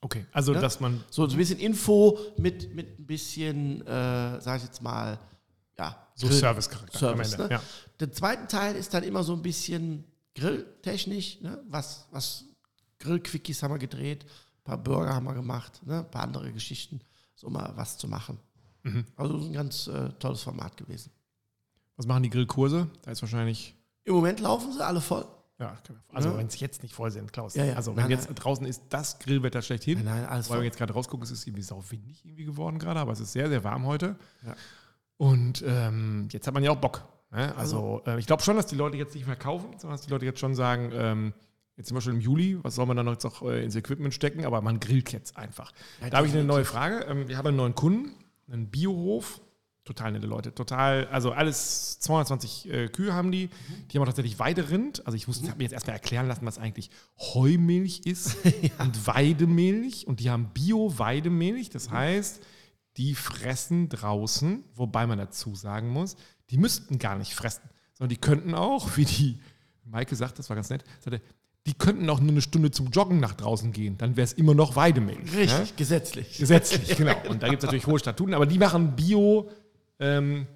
[0.00, 0.60] Okay, also Ja?
[0.60, 4.82] dass man So, so ein bisschen Info mit, mit ein bisschen, äh, sag ich jetzt
[4.82, 5.18] mal,
[5.78, 5.96] ja.
[6.14, 7.54] so Service-Charakter Service, am Ende.
[7.54, 7.60] ne?
[7.60, 7.62] Ja.
[8.00, 11.62] Der zweite Teil ist dann immer so ein bisschen grilltechnisch, ne?
[11.68, 12.44] was, was
[12.98, 15.98] Grillquickies haben wir gedreht, ein paar Burger haben wir gemacht, ne?
[16.00, 17.00] ein paar andere Geschichten.
[17.34, 18.38] so mal was zu machen.
[18.82, 19.04] Mhm.
[19.16, 21.10] Also ein ganz äh, tolles Format gewesen.
[21.96, 22.88] Was machen die Grillkurse?
[23.02, 23.74] Da ist wahrscheinlich.
[24.04, 25.26] Im Moment laufen sie alle voll.
[25.58, 25.76] Ja,
[26.12, 26.36] also Ja.
[26.36, 27.54] wenn es jetzt nicht voll sind, Klaus.
[27.54, 27.74] Ja, ja.
[27.74, 28.34] Also wenn Nein, jetzt nein.
[28.34, 30.02] draußen ist das Grillwetter schlechthin.
[30.04, 32.78] Nein, nein, alles Weil wir jetzt gerade rausgucken, es ist irgendwie sau windig irgendwie geworden
[32.78, 34.16] gerade, aber es ist sehr, sehr warm heute.
[34.44, 34.56] Ja.
[35.16, 37.04] Und ähm, jetzt hat man ja auch Bock.
[37.34, 37.54] Ne?
[37.56, 40.10] Also äh, ich glaube schon, dass die Leute jetzt nicht mehr kaufen, sondern dass die
[40.10, 41.34] Leute jetzt schon sagen, ähm,
[41.76, 44.14] jetzt sind wir schon im Juli, was soll man dann jetzt noch äh, ins Equipment
[44.14, 45.72] stecken, aber man grillt jetzt einfach.
[46.00, 47.04] Ja, da habe ich eine neue Frage.
[47.08, 48.12] Ähm, wir haben einen neuen Kunden,
[48.50, 49.40] einen Biohof.
[49.84, 53.50] Total nette Leute, total, also alles 220 äh, Kühe haben die.
[53.90, 55.06] Die haben auch tatsächlich Weiderind.
[55.06, 56.88] Also ich musste, habe mir jetzt erstmal erklären lassen, was eigentlich
[57.18, 58.38] Heumilch ist
[58.78, 60.06] und Weidemilch.
[60.06, 61.68] Und die haben Bio-Weidemilch.
[61.68, 62.40] Das heißt,
[62.96, 66.16] die fressen draußen, wobei man dazu sagen muss,
[66.50, 67.62] die müssten gar nicht fressen,
[67.94, 69.38] sondern die könnten auch, wie die
[69.84, 71.20] Maike sagt, das war ganz nett, sagte,
[71.66, 74.54] die könnten auch nur eine Stunde zum Joggen nach draußen gehen, dann wäre es immer
[74.54, 75.34] noch Weidemilch.
[75.34, 75.64] Richtig, Ja?
[75.76, 76.36] gesetzlich.
[76.38, 77.16] Gesetzlich, genau.
[77.28, 79.48] Und da gibt es natürlich hohe Statuten, aber die machen Bio
[79.98, 80.46] ähm,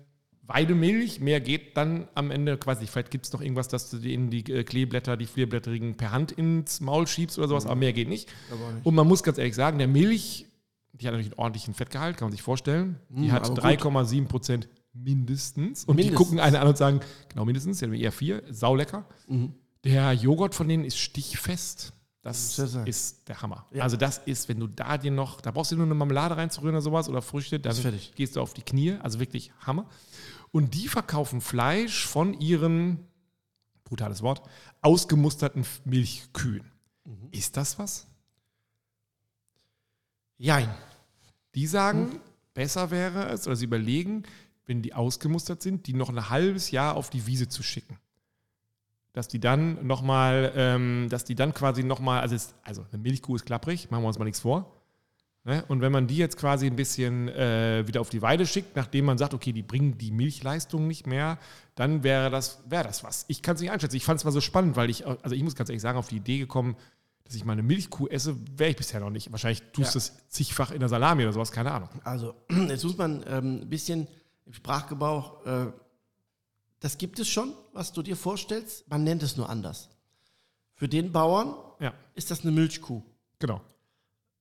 [0.47, 1.21] Weidemilch.
[1.21, 2.87] Mehr geht dann am Ende quasi.
[2.87, 6.33] Vielleicht gibt es noch irgendwas, dass du denen die äh, Kleeblätter, die vierblättrigen per Hand
[6.33, 8.29] ins Maul schiebst oder sowas, aber mehr geht nicht.
[8.75, 8.87] Nicht.
[8.87, 10.47] Und man muss ganz ehrlich sagen, der Milch,
[10.93, 12.99] die hat natürlich einen ordentlichen Fettgehalt, kann man sich vorstellen.
[13.11, 13.65] Die Mm, hat aber gut.
[13.65, 15.85] 3,7 Prozent mindestens.
[15.85, 16.17] Und die Mindestens.
[16.27, 19.05] gucken eine an und sagen, genau mindestens, die haben eher vier, saulecker.
[19.27, 19.55] Mhm.
[19.85, 21.93] Der Joghurt von denen ist stichfest.
[22.21, 23.67] Das ist der Hammer.
[23.73, 23.85] Ja.
[23.85, 26.75] Also das ist, wenn du da dir noch, da brauchst du nur eine Marmelade reinzurühren
[26.75, 27.75] oder sowas oder Früchte, dann
[28.17, 28.95] gehst du auf die Knie.
[29.01, 29.89] Also wirklich Hammer.
[30.51, 33.07] Und die verkaufen Fleisch von ihren,
[33.85, 34.43] brutales Wort,
[34.83, 36.71] ausgemusterten Milchkühen.
[37.05, 37.29] Mhm.
[37.31, 38.07] Ist das was?
[40.37, 40.69] Jein.
[41.55, 42.21] Die sagen, Hm.
[42.55, 44.25] besser wäre es, oder sie überlegen,
[44.69, 47.99] wenn die ausgemustert sind, die noch ein halbes Jahr auf die Wiese zu schicken.
[49.13, 53.35] Dass die dann nochmal, ähm, dass die dann quasi nochmal, also, es- also eine Milchkuh
[53.37, 54.75] ist klapprig, machen wir uns mal nichts vor.
[55.45, 55.65] Ne?
[55.69, 59.07] Und wenn man die jetzt quasi ein bisschen äh, wieder auf die Weide schickt, nachdem
[59.07, 61.39] man sagt, okay, die bringen die Milchleistung nicht mehr,
[61.75, 63.25] dann wäre das, wäre das was.
[63.29, 63.97] Ich kann es nicht einschätzen.
[63.97, 66.09] Ich fand es mal so spannend, weil ich, also ich muss ganz ehrlich sagen, auf
[66.09, 66.77] die Idee gekommen,
[67.25, 69.33] dass ich mal eine Milchkuh esse, wäre ich bisher noch nicht.
[69.33, 70.05] Wahrscheinlich tust du Ja.
[70.05, 71.89] es zigfach in der Salami oder sowas, keine Ahnung.
[72.05, 72.35] Also,
[72.69, 74.07] jetzt muss man ähm, ein bisschen
[74.49, 75.67] im Sprachgebrauch, äh,
[76.81, 79.89] das gibt es schon, was du dir vorstellst, man nennt es nur anders.
[80.75, 83.03] Für den Bauern Ja, ist das eine Milchkuh.
[83.39, 83.61] genau.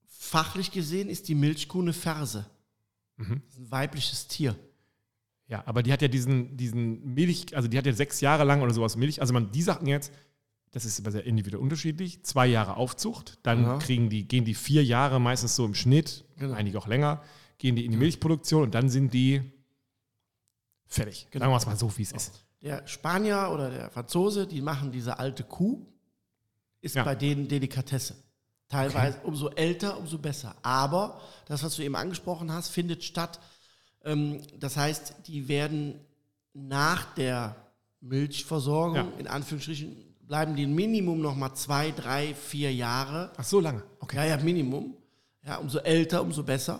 [0.08, 2.46] Fachlich gesehen ist die Milchkuh eine Ferse.
[3.17, 3.41] Mhm.
[3.46, 4.56] Das ist ein weibliches Tier.
[5.48, 8.62] Ja, aber die hat ja diesen, diesen Milch, also die hat ja sechs Jahre lang
[8.62, 9.22] oder sowas Milch.
[9.22, 10.12] Also man, die sagten jetzt,
[10.72, 13.78] das ist aber sehr individuell unterschiedlich, zwei Jahre Aufzucht, dann Ja.
[13.78, 16.54] kriegen die, gehen die vier Jahre meistens so im Schnitt, Genau.
[16.54, 17.24] einige auch länger,
[17.58, 19.41] gehen die in die Milchproduktion und dann sind die
[20.88, 21.28] fertig.
[21.32, 21.45] Genau.
[21.45, 22.43] Sagen wir es mal so, wie es ist.
[22.62, 25.86] Der Spanier oder der Franzose, die machen diese alte Kuh,
[26.82, 27.04] ist Ja.
[27.04, 28.15] bei denen Delikatesse.
[28.69, 30.56] Teilweise umso älter, umso besser.
[30.62, 33.39] Aber das, was du eben angesprochen hast, findet statt.
[34.04, 36.00] Ähm, das heißt, die werden
[36.54, 37.56] nach der
[38.02, 39.08] Milchversorgung, Ja.
[39.19, 43.32] in Anführungsstrichen, bleiben die Minimum noch mal zwei, drei, vier Jahre.
[43.38, 43.84] Ach, so lange.
[44.00, 44.17] Okay.
[44.17, 44.95] Ja, ja, Minimum.
[45.45, 46.80] Ja, umso älter, umso besser.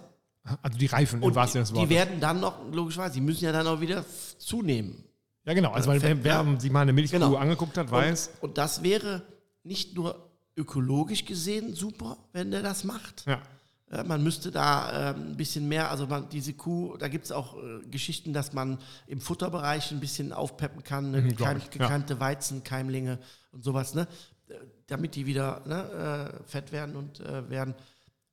[0.62, 3.52] Also die Reifen, im Und wahrsten Sinne die werden dann noch, logischerweise, die müssen ja
[3.52, 4.04] dann auch wieder
[4.38, 5.04] zunehmen.
[5.46, 5.72] Ja, genau.
[5.72, 7.36] Also weil, wer, wer sich mal eine Milchkuh Genau.
[7.36, 9.22] angeguckt hat, weiß, Und, und das wäre
[9.64, 13.26] nicht nur ökologisch gesehen super, wenn der das macht.
[13.26, 13.42] ja.
[13.90, 17.32] Äh, Man müsste da ähm, ein bisschen mehr, also man, diese Kuh, da gibt es
[17.32, 21.22] auch äh, Geschichten, dass man im Futterbereich ein bisschen aufpeppen kann, ne?
[21.22, 21.70] Mhm, glaub Gekeim, ich, ja.
[21.86, 23.20] gekeimte Weizenkeimlinge
[23.52, 24.08] und sowas, ne?
[24.50, 24.56] Äh,
[24.88, 27.76] damit die wieder ne, äh, fett werden und äh, werden.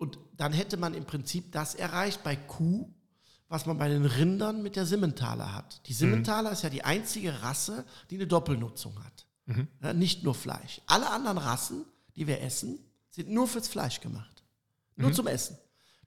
[0.05, 2.93] Und dann hätte man im Prinzip das erreicht bei Kuh,
[3.49, 5.81] was man bei den Rindern mit der Simmentaler hat.
[5.87, 9.27] Die Simmentaler ist ja die einzige Rasse, die eine Doppelnutzung hat.
[9.83, 10.81] Ja, nicht nur Fleisch.
[10.87, 11.85] Alle anderen Rassen,
[12.17, 12.79] die wir essen,
[13.11, 14.43] sind nur fürs Fleisch gemacht.
[14.97, 15.57] Nur zum Essen.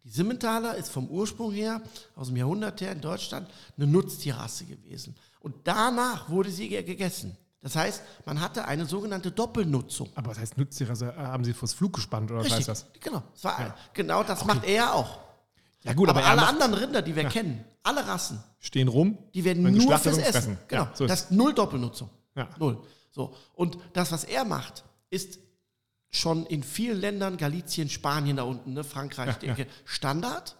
[0.03, 1.81] Die Simmentaler ist vom Ursprung her,
[2.15, 5.15] aus dem Jahrhundert her in Deutschland, eine Nutztierrasse gewesen.
[5.39, 7.35] Und danach wurde sie ge- gegessen.
[7.61, 10.09] Das heißt, man hatte eine sogenannte Doppelnutzung.
[10.15, 10.91] Aber was heißt Nutztiere?
[10.91, 12.85] Also, äh, haben sie vors Flug gespannt oder was heißt das?
[12.99, 15.19] Genau, das war, genau das macht er auch.
[15.83, 19.17] Ja gut, aber aber, er alle anderen Rinder, die wir kennen, alle Rassen, stehen rum.
[19.33, 20.31] die werden nur fürs Essen.
[20.31, 20.57] fressen.
[20.67, 22.09] Genau, Ja, so das ist null Doppelnutzung.
[22.35, 22.49] Ja.
[22.59, 22.81] Null.
[23.11, 23.35] So.
[23.53, 25.39] Und das, was er macht, ist
[26.09, 30.55] schon in vielen Ländern, Galizien, Spanien da unten, ne, Frankreich, Ja, denke, Standard.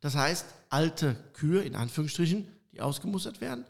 [0.00, 3.64] Das heißt, alte Kühe, in Anführungsstrichen, die ausgemustert werden,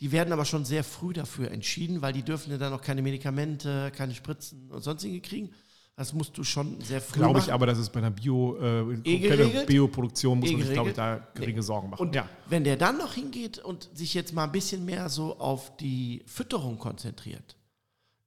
[0.00, 3.02] die werden aber schon sehr früh dafür entschieden, weil die dürfen ja dann noch keine
[3.02, 5.50] Medikamente, keine Spritzen und sonstige kriegen.
[5.96, 8.82] Das musst du schon sehr früh Glaube ich aber, dass es bei einer Bio, äh,
[9.04, 9.64] Eh?
[9.66, 12.00] Bioproduktion muss Eh man sich, glaube ich, da geringe Sorgen machen.
[12.00, 12.28] Und ja.
[12.48, 16.22] wenn der dann noch hingeht und sich jetzt mal ein bisschen mehr so auf die
[16.26, 17.56] Fütterung konzentriert,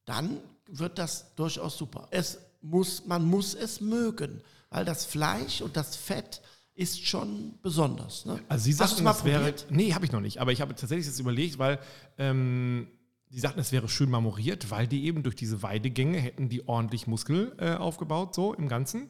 [0.03, 2.09] dann wird das durchaus super.
[2.11, 6.41] Es muss, man muss es mögen, weil das Fleisch und das Fett
[6.81, 8.25] ist schon besonders.
[8.25, 8.39] Ne?
[8.49, 9.53] Also Sie sagten, mal das wäre.
[9.69, 10.39] Nee, habe ich noch nicht.
[10.39, 11.79] Aber ich habe tatsächlich das überlegt, weil
[12.17, 12.87] ähm,
[13.29, 17.05] die sagten, es wäre schön marmoriert, weil die eben durch diese Weidegänge hätten die ordentlich
[17.05, 19.09] Muskel äh, aufgebaut, so im Ganzen.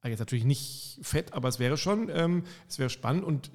[0.00, 3.50] Also jetzt natürlich nicht fett, aber es wäre schon, ähm, es wäre spannend und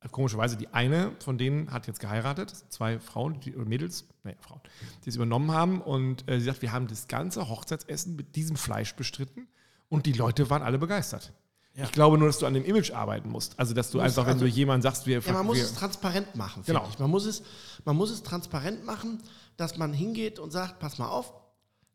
[0.00, 4.34] äh, komischerweise die eine von denen hat jetzt geheiratet, zwei Frauen, die, oder Mädels, nee,
[4.40, 4.60] Frauen,
[5.04, 8.56] die es übernommen haben und äh, sie sagt, wir haben das ganze Hochzeitsessen mit diesem
[8.56, 9.48] Fleisch bestritten
[9.90, 11.32] und die Leute waren alle begeistert.
[11.74, 11.84] Ja.
[11.84, 13.58] Ich glaube nur, dass du an dem Image arbeiten musst.
[13.58, 15.72] Also, dass du Musst einfach, wenn also- du jemandem sagst, wir, Ja, man muss es
[15.74, 16.92] transparent machen, finde Genau.
[16.92, 16.98] ich.
[16.98, 17.42] Man muss, es,
[17.86, 19.22] man muss es transparent machen,
[19.56, 21.32] dass man hingeht und sagt, pass mal auf,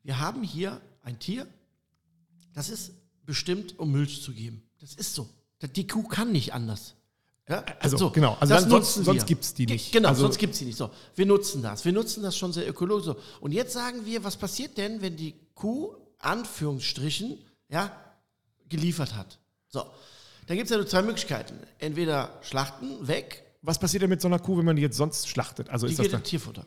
[0.03, 1.45] wir haben hier ein Tier,
[2.53, 4.63] das ist bestimmt, um Milch zu geben.
[4.79, 5.29] Das ist so.
[5.61, 6.95] Die Kuh kann nicht anders.
[7.47, 7.63] Ja?
[7.79, 8.35] Also, genau.
[8.39, 9.23] Also dann- sonst- sonst wir.
[9.25, 9.91] gibt's die nicht.
[9.91, 10.77] Genau, Also- sonst gibt es die nicht.
[10.77, 11.85] So, wir nutzen das.
[11.85, 13.05] Wir nutzen das schon sehr ökologisch.
[13.05, 13.15] So.
[13.41, 17.37] Und jetzt sagen wir, was passiert denn, wenn die Kuh, Anführungsstrichen,
[17.69, 17.91] ja,
[18.69, 19.39] geliefert hat?
[19.69, 19.85] So,
[20.47, 21.59] dann gibt es ja nur zwei Möglichkeiten.
[21.79, 25.27] Entweder schlachten, weg, Was passiert denn mit so einer Kuh, wenn man die jetzt sonst
[25.27, 25.69] schlachtet?
[25.69, 26.65] Also die ist das geht dann, in Tierfutter.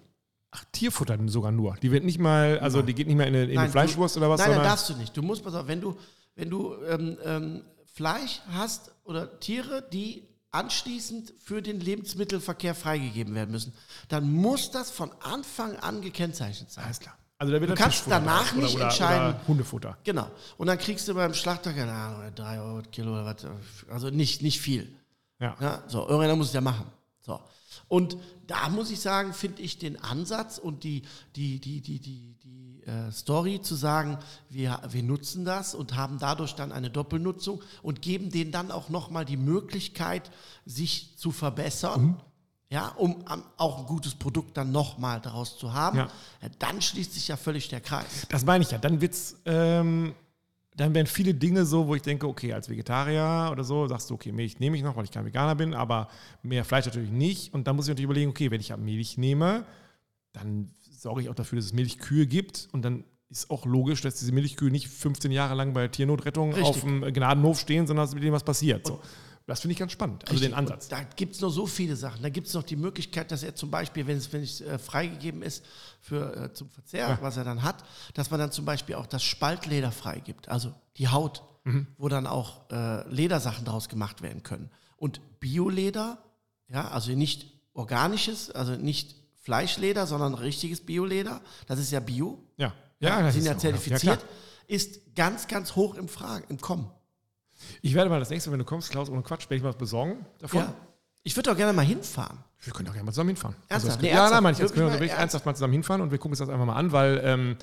[0.50, 1.76] ach, Tierfutter sogar nur.
[1.76, 4.16] Die wird nicht mal, also die geht nicht mehr in eine, in eine Nein, Fleischwurst
[4.16, 5.16] du, oder was, Nein, nein, darfst du nicht.
[5.16, 5.96] Du musst, pass auf, wenn du,
[6.34, 13.50] wenn du ähm, ähm, Fleisch hast oder Tiere, die anschließend für den Lebensmittelverkehr freigegeben werden
[13.50, 13.72] müssen,
[14.08, 16.84] dann muss das von Anfang an gekennzeichnet sein.
[16.84, 17.16] alles klar.
[17.40, 19.28] Also da wird Du kannst danach oder, nicht oder, entscheiden.
[19.34, 19.96] Oder Hundefutter.
[20.04, 20.30] Genau.
[20.58, 23.46] Und dann kriegst du beim Schlachter, keine Ahnung, 3 Euro Kilo oder was.
[23.90, 24.94] Also nicht, nicht viel.
[25.38, 25.56] Ja.
[25.58, 26.84] Ja, so, irgendeiner muss es ja machen.
[27.22, 27.40] So.
[27.88, 31.00] Und da muss ich sagen, finde ich den Ansatz und die,
[31.34, 34.18] die, die, die, die, die äh, Story zu sagen,
[34.50, 38.90] wir, wir nutzen das und haben dadurch dann eine Doppelnutzung und geben denen dann auch
[38.90, 40.30] nochmal die Möglichkeit,
[40.66, 42.02] sich zu verbessern.
[42.02, 42.16] Mhm.
[42.72, 43.24] Ja, um
[43.56, 46.08] auch ein gutes Produkt dann nochmal daraus zu haben, Ja.
[46.40, 48.26] Ja, dann schließt sich ja völlig der Kreis.
[48.28, 48.78] Das meine ich ja.
[48.78, 50.14] Dann wird's, ähm,
[50.76, 54.14] dann werden viele Dinge so, wo ich denke, okay, als Vegetarier oder so, sagst du,
[54.14, 56.08] okay, Milch nehme ich noch, weil ich kein Veganer bin, aber
[56.42, 57.52] mehr Fleisch natürlich nicht.
[57.52, 59.64] Und dann muss ich natürlich überlegen, okay, wenn ich ja Milch nehme,
[60.32, 62.68] dann sorge ich auch dafür, dass es Milchkühe gibt.
[62.72, 66.68] Und dann ist auch logisch, dass diese Milchkühe nicht 15 Jahre lang bei Tiernotrettung Richtig.
[66.68, 68.86] auf dem Gnadenhof stehen, sondern dass mit denen was passiert.
[68.86, 69.00] So.
[69.50, 70.22] Das finde ich ganz spannend.
[70.28, 70.58] Also den Richtig.
[70.58, 70.84] Ansatz.
[70.86, 72.22] Und Da gibt es noch so viele Sachen.
[72.22, 74.78] Da gibt es noch die Möglichkeit, dass er zum Beispiel, wenn es, wenn es äh,
[74.78, 75.64] freigegeben ist
[76.00, 77.18] für, äh, zum Verzehr, Ja.
[77.20, 77.84] was er dann hat,
[78.14, 81.86] dass man dann zum Beispiel auch das Spaltleder freigibt, also die Haut, Mhm.
[81.98, 84.70] wo dann auch äh, Ledersachen daraus gemacht werden können.
[84.96, 86.16] Und Bioleder,
[86.68, 92.72] ja, also nicht organisches, also nicht Fleischleder, sondern richtiges Bioleder, das ist ja Bio, Ja,
[93.00, 94.30] ja, das sind ist ja zertifiziert, klar.
[94.68, 96.90] ist ganz, ganz hoch im Fragen, im Kommen.
[97.82, 99.70] Ich werde mal das nächste Mal, wenn du kommst, Klaus, ohne Quatsch, werde ich mal
[99.70, 100.60] was besorgen davon.
[100.60, 100.74] Ja.
[101.22, 102.38] Ich würde auch gerne mal hinfahren.
[102.62, 103.56] Wir können doch gerne mal zusammen hinfahren.
[103.68, 103.96] Ernsthaft?
[103.96, 104.34] Also Nee, es, ja, ernsthaft?
[104.34, 104.72] nein, meine ich jetzt.
[104.72, 105.20] Können wir mal wirklich ernst?
[105.20, 107.56] ernsthaft mal zusammen hinfahren und wir gucken uns das einfach mal an, weil ähm,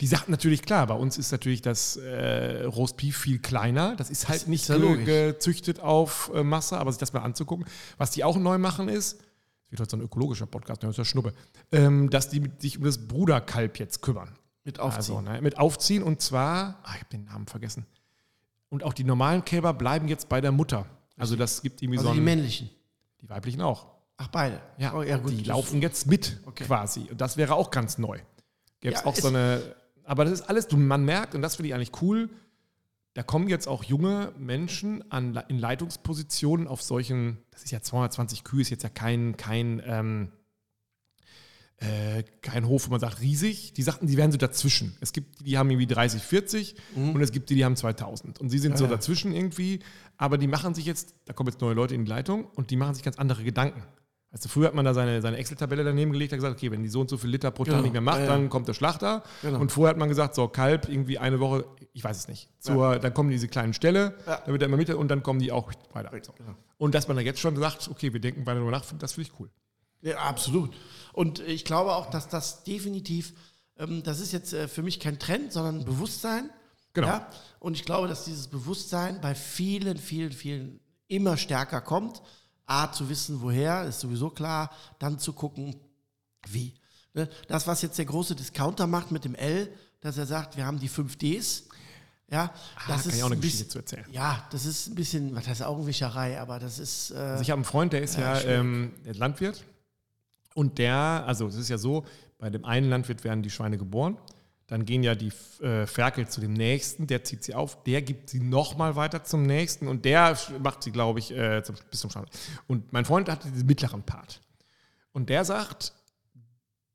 [0.00, 3.96] die Sachen natürlich klar, bei uns ist natürlich das äh, Roastbeef viel kleiner.
[3.96, 5.06] Das ist halt ist nicht ja ge logisch.
[5.06, 7.66] gezüchtet auf äh, Masse, aber sich das mal anzugucken.
[7.96, 9.20] Was die auch neu machen ist,
[9.64, 11.34] es wird heute so ein ökologischer Podcast, das ist ja Schnuppe,
[11.72, 14.34] ähm, dass die sich um das Bruderkalb jetzt kümmern.
[14.64, 15.16] Mit aufziehen.
[15.16, 17.86] Also, ne, mit aufziehen und zwar, ah, ich habe den Namen vergessen.
[18.70, 20.86] Und auch die normalen Kälber bleiben jetzt bei der Mutter.
[21.16, 22.70] Also das gibt irgendwie also so die ein, männlichen.
[23.22, 23.86] die weiblichen auch.
[24.18, 24.60] Ach, beide.
[24.78, 25.30] Ja, oh, ja gut.
[25.32, 26.64] die laufen jetzt mit Okay.
[26.64, 27.06] quasi.
[27.10, 28.18] Und das wäre auch ganz neu.
[28.80, 29.62] Gäbe es Ja, auch so eine.
[30.04, 32.30] Aber das ist alles, du, man merkt, und das finde ich eigentlich cool,
[33.14, 38.42] da kommen jetzt auch junge Menschen an, in Leitungspositionen auf solchen, das ist ja 220
[38.44, 40.32] Kühe, ist jetzt ja kein, kein, ähm,
[41.80, 43.72] äh, kein Hof, wo man sagt riesig.
[43.74, 44.96] Die sagten, die wären so dazwischen.
[45.00, 48.40] Es gibt die, die haben irgendwie 30, 40 und es gibt die, die haben 2000.
[48.40, 48.90] Und sie sind so ja.
[48.90, 49.80] dazwischen irgendwie,
[50.16, 52.76] aber die machen sich jetzt, da kommen jetzt neue Leute in die Leitung und die
[52.76, 53.82] machen sich ganz andere Gedanken.
[54.30, 56.90] Du, früher hat man da seine, seine Excel-Tabelle daneben gelegt, hat gesagt, okay, wenn die
[56.90, 57.82] so und so viel Liter pro Tag Genau.
[57.82, 58.30] nicht mehr macht, Ja, ja.
[58.32, 59.22] dann kommt der Schlachter.
[59.40, 59.58] Genau.
[59.58, 61.64] Und vorher hat man gesagt, so Kalb irgendwie eine Woche,
[61.94, 62.50] ich weiß es nicht.
[62.58, 64.42] Zur, Dann kommen diese kleinen Ställe, Ja.
[64.44, 66.10] dann wird er immer mit und dann kommen die auch weiter.
[66.22, 66.32] So.
[66.32, 66.54] genau.
[66.76, 69.30] Und dass man da jetzt schon sagt, okay, wir denken weiter darüber nach, das finde
[69.32, 69.48] ich cool.
[70.02, 70.74] Ja, absolut.
[71.12, 73.32] Und ich glaube auch, dass das definitiv,
[73.76, 76.50] ähm, das ist jetzt äh, für mich kein Trend, sondern ein Bewusstsein.
[76.92, 77.08] Genau.
[77.08, 77.30] Ja?
[77.60, 82.22] Und ich glaube, dass dieses Bewusstsein bei vielen, vielen, vielen immer stärker kommt.
[82.66, 84.70] A, zu wissen, woher, ist sowieso klar.
[84.98, 85.74] Dann zu gucken,
[86.46, 86.74] wie.
[87.14, 87.28] Ne?
[87.48, 90.78] Das, was jetzt der große Discounter macht mit dem L, dass er sagt, wir haben
[90.78, 91.64] die 5Ds.
[92.30, 92.52] Ja,
[92.86, 94.04] das kann ist ich auch eine ein Geschichte bisschen, zu erzählen.
[94.12, 97.10] Ja, das ist ein bisschen, was heißt Augenwischerei, aber das ist.
[97.10, 98.58] Äh, Also ich habe einen Freund, der ist ja, schwierig.
[98.58, 99.64] ähm, Landwirt.
[100.58, 102.04] Und der, also es ist ja so,
[102.36, 104.18] bei dem einen Landwirt werden die Schweine geboren.
[104.66, 105.30] Dann gehen ja die
[105.62, 109.44] äh, Ferkel zu dem nächsten, der zieht sie auf, der gibt sie nochmal weiter zum
[109.44, 112.26] nächsten und der macht sie, glaube ich, äh, zum, bis zum Schwein.
[112.66, 114.40] Und mein Freund hatte diesen mittleren Part.
[115.12, 115.92] Und der sagt,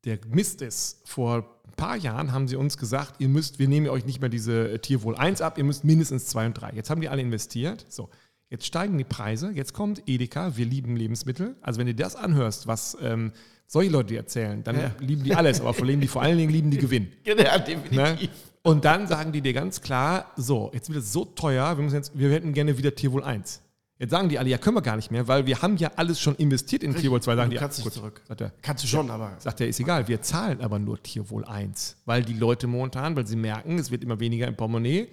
[0.03, 3.87] der Mist ist, vor ein paar Jahren haben sie uns gesagt, ihr müsst, wir nehmen
[3.87, 6.71] euch nicht mehr diese äh, Tierwohl 1 ab, ihr müsst mindestens 2 und 3.
[6.73, 7.85] Jetzt haben die alle investiert.
[7.87, 8.09] So,
[8.53, 11.55] Jetzt steigen die Preise, jetzt kommt Edeka, wir lieben Lebensmittel.
[11.63, 13.31] Also wenn du das anhörst, was ähm,
[13.67, 14.91] solche Leute dir erzählen, dann Ja.
[14.99, 17.11] lieben die alles, aber vor allem die vor allen Dingen lieben die Gewinn.
[17.25, 17.63] Ja, Ne?
[17.65, 18.29] definitiv.
[18.61, 21.95] Und dann sagen die dir ganz klar, so, jetzt wird es so teuer, wir, müssen
[21.95, 23.61] jetzt, wir hätten gerne wieder Tierwohl 1.
[23.99, 26.19] Jetzt sagen die alle, ja, können wir gar nicht mehr, weil wir haben ja alles
[26.19, 27.35] schon investiert in Tierwohl 2.
[27.35, 28.01] Sagen Du die, kannst ja, nicht gut.
[28.01, 28.21] zurück.
[28.41, 29.33] Er, Kannst du schon, aber.
[29.39, 31.97] sagt er, ist egal, wir zahlen aber nur Tierwohl 1.
[32.05, 35.07] Weil die Leute momentan, weil sie merken, es wird immer weniger im Portemonnaie,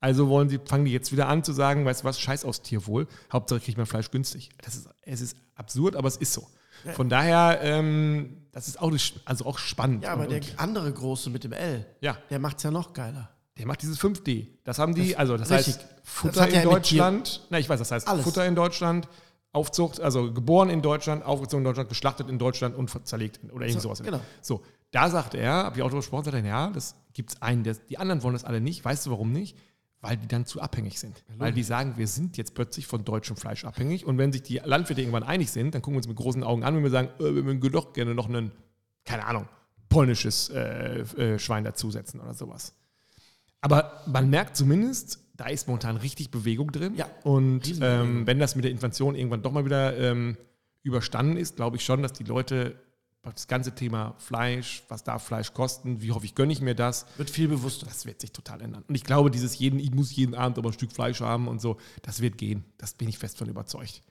[0.00, 2.60] also wollen sie, fangen die jetzt wieder an zu sagen, weißt du was, scheiß aus
[2.62, 4.50] Tierwohl, Hauptsache kriegt man Fleisch günstig.
[4.62, 6.46] Das ist, es ist absurd, aber es ist so.
[6.94, 8.92] Von daher, ähm, das ist auch,
[9.24, 10.04] also auch spannend.
[10.04, 12.16] Ja, aber Und- der und- andere Große mit dem L, ja.
[12.30, 13.30] der macht es ja noch geiler.
[13.58, 14.48] Der macht dieses 5D.
[14.64, 15.74] Das haben die, Das- also das richtig.
[15.76, 17.46] heißt Das Futter er in Deutschland.
[17.50, 18.22] Na, ich weiß, das heißt Alles.
[18.24, 19.08] Futter in Deutschland,
[19.52, 23.80] Aufzucht, also geboren in Deutschland, aufgezogen in Deutschland, geschlachtet in Deutschland und zerlegt oder irgend
[23.80, 24.02] So, sowas.
[24.02, 24.20] genau.
[24.42, 27.40] So, da sagt er, habe ich auch darüber gesprochen, sagt er, ja, das gibt es
[27.42, 28.84] einen, der, die anderen wollen das alle nicht.
[28.84, 29.56] Weißt du warum nicht?
[30.00, 31.24] Weil die dann zu abhängig sind.
[31.36, 34.06] Weil die sagen, wir sind jetzt plötzlich von deutschem Fleisch abhängig.
[34.06, 36.62] Und wenn sich die Landwirte irgendwann einig sind, dann gucken wir uns mit großen Augen
[36.64, 38.52] an, wenn wir sagen, äh, wir würden doch gerne noch einen,
[39.04, 39.48] keine Ahnung,
[39.88, 42.74] polnisches äh, äh, Schwein dazusetzen oder sowas.
[43.60, 46.94] Aber man merkt zumindest, da ist momentan richtig Bewegung drin.
[46.94, 50.36] Ja, Und ähm, wenn das mit der Inflation irgendwann doch mal wieder ähm,
[50.82, 52.76] überstanden ist, glaube ich schon, dass die Leute
[53.32, 57.06] das ganze Thema Fleisch, was darf Fleisch kosten, wie hoffe ich, gönne ich mir das,
[57.16, 57.86] Wird viel bewusster.
[57.86, 58.84] das wird sich total ändern.
[58.88, 61.60] Und ich glaube, dieses jeden, ich muss jeden Abend aber ein Stück Fleisch haben und
[61.60, 62.64] so, das wird gehen.
[62.78, 64.02] Das bin ich fest von überzeugt.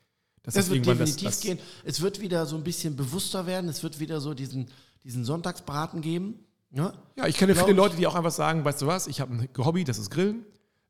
[0.44, 1.60] Das, Das wird definitiv das, das, gehen.
[1.84, 3.68] Es wird wieder so ein bisschen bewusster werden.
[3.70, 4.68] Es wird wieder so diesen,
[5.04, 6.40] diesen Sonntagsbraten geben.
[6.72, 6.94] Ja?
[7.16, 7.84] Ja, ich kenne Glaub viele ich.
[7.84, 10.46] Leute, die auch einfach sagen, weißt du was, ich habe ein Hobby, das ist Grillen.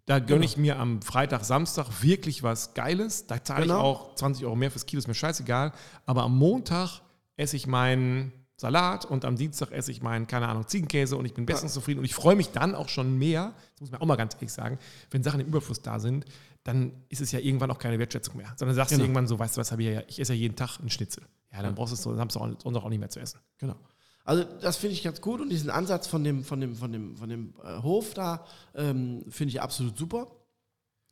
[0.08, 0.46] Da gönne Genau.
[0.46, 3.26] ich mir am Freitag, Samstag wirklich was Geiles.
[3.28, 3.76] Da zahle Genau.
[3.78, 5.72] ich auch 20 Euro mehr fürs Kilo, ist mir scheißegal.
[6.06, 7.02] Aber am Montag
[7.38, 11.34] esse ich meinen Salat und am Dienstag esse ich meinen, keine Ahnung, Ziegenkäse und ich
[11.34, 12.00] bin bestens zufrieden.
[12.00, 14.54] Und ich freue mich dann auch schon mehr, das muss man auch mal ganz ehrlich
[14.54, 14.80] sagen,
[15.12, 16.26] wenn Sachen im Überfluss da sind,
[16.64, 18.54] dann ist es ja irgendwann auch keine Wertschätzung mehr.
[18.56, 19.02] Sondern sagst Genau.
[19.02, 20.90] du irgendwann so, weißt du was, habe ich ja, ich esse ja jeden Tag einen
[20.90, 21.24] Schnitzel.
[21.52, 23.40] Ja, dann brauchst du es so, Samstag auch, Sonntag auch nicht mehr zu essen.
[23.58, 23.76] Genau.
[24.24, 27.16] Also das finde ich ganz gut und diesen Ansatz von dem, von dem, von dem,
[27.16, 30.32] von dem äh, Hof da ähm, finde ich absolut super.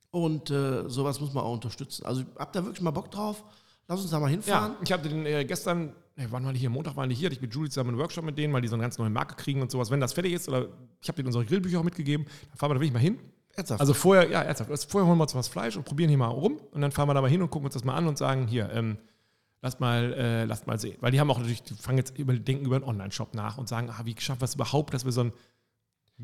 [0.09, 2.05] Und äh, sowas muss man auch unterstützen.
[2.05, 3.43] Also habt da wirklich mal Bock drauf?
[3.87, 4.73] Lass uns da mal hinfahren.
[4.73, 6.69] Ja, ich hatte den äh, gestern, nee, wann waren die hier?
[6.69, 8.67] Montag waren die hier, hatte ich mit Julie zusammen einen Workshop mit denen, weil die
[8.67, 9.91] so eine ganz neue Marke kriegen und sowas.
[9.91, 10.67] Wenn das fertig ist, oder
[11.01, 13.19] ich habe denen unsere Grillbücher auch mitgegeben, dann fahren wir da wirklich mal hin.
[13.55, 13.81] Ernsthaft?
[13.81, 16.27] Also vorher, ja, ernsthaft, also vorher holen wir uns was Fleisch und probieren hier mal
[16.27, 18.17] rum und dann fahren wir da mal hin und gucken uns das mal an und
[18.17, 18.97] sagen, hier, ähm,
[19.61, 20.97] lasst mal, äh, lasst mal sehen.
[21.01, 23.67] Weil die haben auch natürlich, die fangen jetzt über, denken über einen Online-Shop nach und
[23.67, 25.33] sagen, ah, wie schaffen wir es überhaupt, dass wir so ein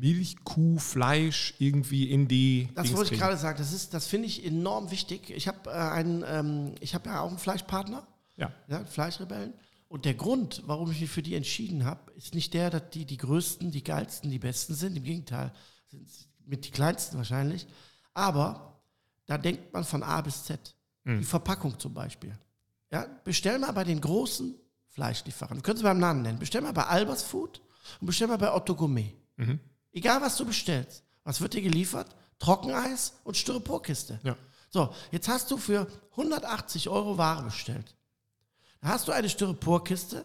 [0.00, 3.58] Milchkuhfleisch irgendwie in die Das Dings wollte ich gerade sagen.
[3.58, 5.30] Das, ist, das finde ich enorm wichtig.
[5.30, 9.52] Ich habe äh, einen, ähm, ich habe ja auch einen Fleischpartner, Ja, ja, Fleischrebellen.
[9.88, 13.04] Und der Grund, warum ich mich für die entschieden habe, ist nicht der, dass die
[13.04, 14.96] die größten, die geilsten, die besten sind.
[14.96, 15.52] Im Gegenteil,
[15.88, 17.66] sind sie mit die kleinsten wahrscheinlich.
[18.14, 18.80] Aber
[19.26, 20.74] da denkt man von A bis Z.
[21.18, 22.36] Die Verpackung zum Beispiel.
[22.92, 24.54] Ja, bestell mal bei den großen
[24.88, 25.56] Fleischlieferern.
[25.58, 26.38] Du könntest beim Namen nennen.
[26.38, 27.60] Bestell mal bei Albers Food
[28.00, 29.12] und bestell mal bei Otto Gourmet.
[29.92, 31.02] Egal, was du bestellst.
[31.24, 32.08] Was wird dir geliefert?
[32.38, 34.18] Trockeneis und Styroporkiste.
[34.22, 34.36] ja.
[34.72, 37.96] So, jetzt hast du für 180 Euro Ware bestellt.
[38.80, 40.24] Da hast du eine Styroporkiste,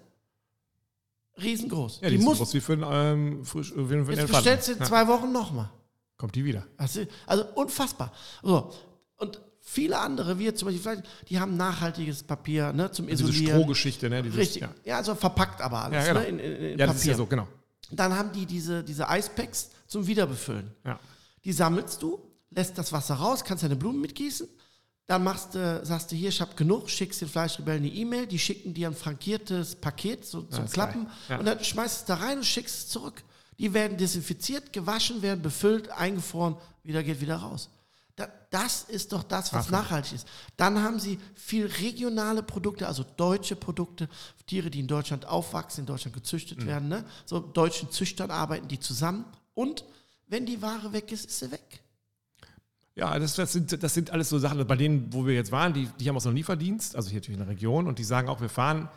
[1.42, 2.02] riesengroß.
[2.02, 4.28] ja die, die ist so muss, groß wie für einen, äh, frisch, für einen jetzt
[4.32, 4.86] bestellst du in ja.
[4.86, 5.70] zwei Wochen nochmal.
[6.18, 6.66] Kommt die wieder.
[6.78, 7.02] Also
[7.56, 8.12] unfassbar.
[8.42, 8.72] So,
[9.18, 13.24] und viele andere, wie jetzt zum Beispiel, vielleicht, die haben nachhaltiges Papier ne, zum Diese
[13.24, 13.58] Isolieren.
[13.58, 14.24] Strohgeschichte, ne?
[14.24, 14.62] Dieses, Richtig.
[14.62, 14.98] Ja, Ja.
[14.98, 16.06] also verpackt aber alles.
[16.06, 16.20] Ja, genau.
[16.22, 16.88] ne, in, in, in ja Papier.
[16.88, 17.48] das ist ja so, genau.
[17.92, 20.72] Dann haben die diese, diese Eispacks zum Wiederbefüllen.
[20.84, 21.00] Ja.
[21.44, 22.20] Die sammelst du,
[22.50, 24.48] lässt das Wasser raus, kannst deine Blumen mitgießen.
[25.08, 28.40] Dann machst du, sagst du hier, ich habe genug, schickst den Fleischrebellen eine E-Mail, die
[28.40, 31.08] schicken dir ein frankiertes Paket so, zum Klappen.
[31.30, 31.38] Ja.
[31.38, 33.24] und dann schmeißt es da rein und schickst es zurück.
[33.60, 37.70] Die werden desinfiziert, gewaschen, werden befüllt, eingefroren, wieder geht wieder raus.
[38.56, 40.28] Da, das ist doch das, was Ach, nachhaltig ist.
[40.56, 44.08] Dann haben sie viel regionale Produkte, also deutsche Produkte,
[44.48, 46.68] Tiere, die in Deutschland aufwachsen, in Deutschland gezüchtet Mhm.
[46.68, 46.88] werden.
[46.88, 47.04] Ne?
[47.26, 49.26] So deutschen Züchtern arbeiten die zusammen.
[49.54, 49.84] Und
[50.28, 51.82] wenn die Ware weg ist, ist sie weg.
[52.96, 55.74] Ja, das, das, sind, das sind alles so Sachen, bei denen, wo wir jetzt waren,
[55.74, 58.06] die, die haben auch so einen Lieferdienst, also hier natürlich in der Region, und die
[58.06, 58.88] sagen auch, wir fahren,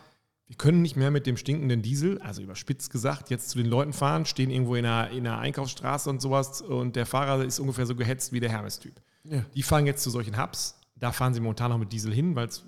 [0.47, 3.91] wir können nicht mehr mit dem stinkenden Diesel, also überspitzt gesagt, jetzt zu den Leuten
[3.91, 7.85] fahren, stehen irgendwo in einer, in einer Einkaufsstraße und sowas und der Fahrer ist ungefähr
[7.85, 8.93] so gehetzt wie der Hermes-Typ.
[9.23, 9.43] Ja.
[9.55, 12.47] Die fahren jetzt zu solchen Hubs, da fahren sie momentan noch mit Diesel hin, weil
[12.47, 12.63] es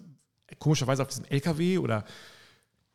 [0.59, 2.03] komischerweise auf diesem LKW oder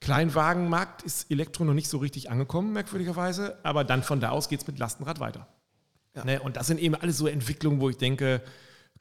[0.01, 4.61] Kleinwagenmarkt ist Elektro noch nicht so richtig angekommen, merkwürdigerweise, aber dann von da aus geht
[4.61, 5.47] es mit Lastenrad weiter.
[6.15, 6.25] Ja.
[6.25, 6.41] Ne?
[6.41, 8.43] Und das sind eben alles so Entwicklungen, wo ich denke,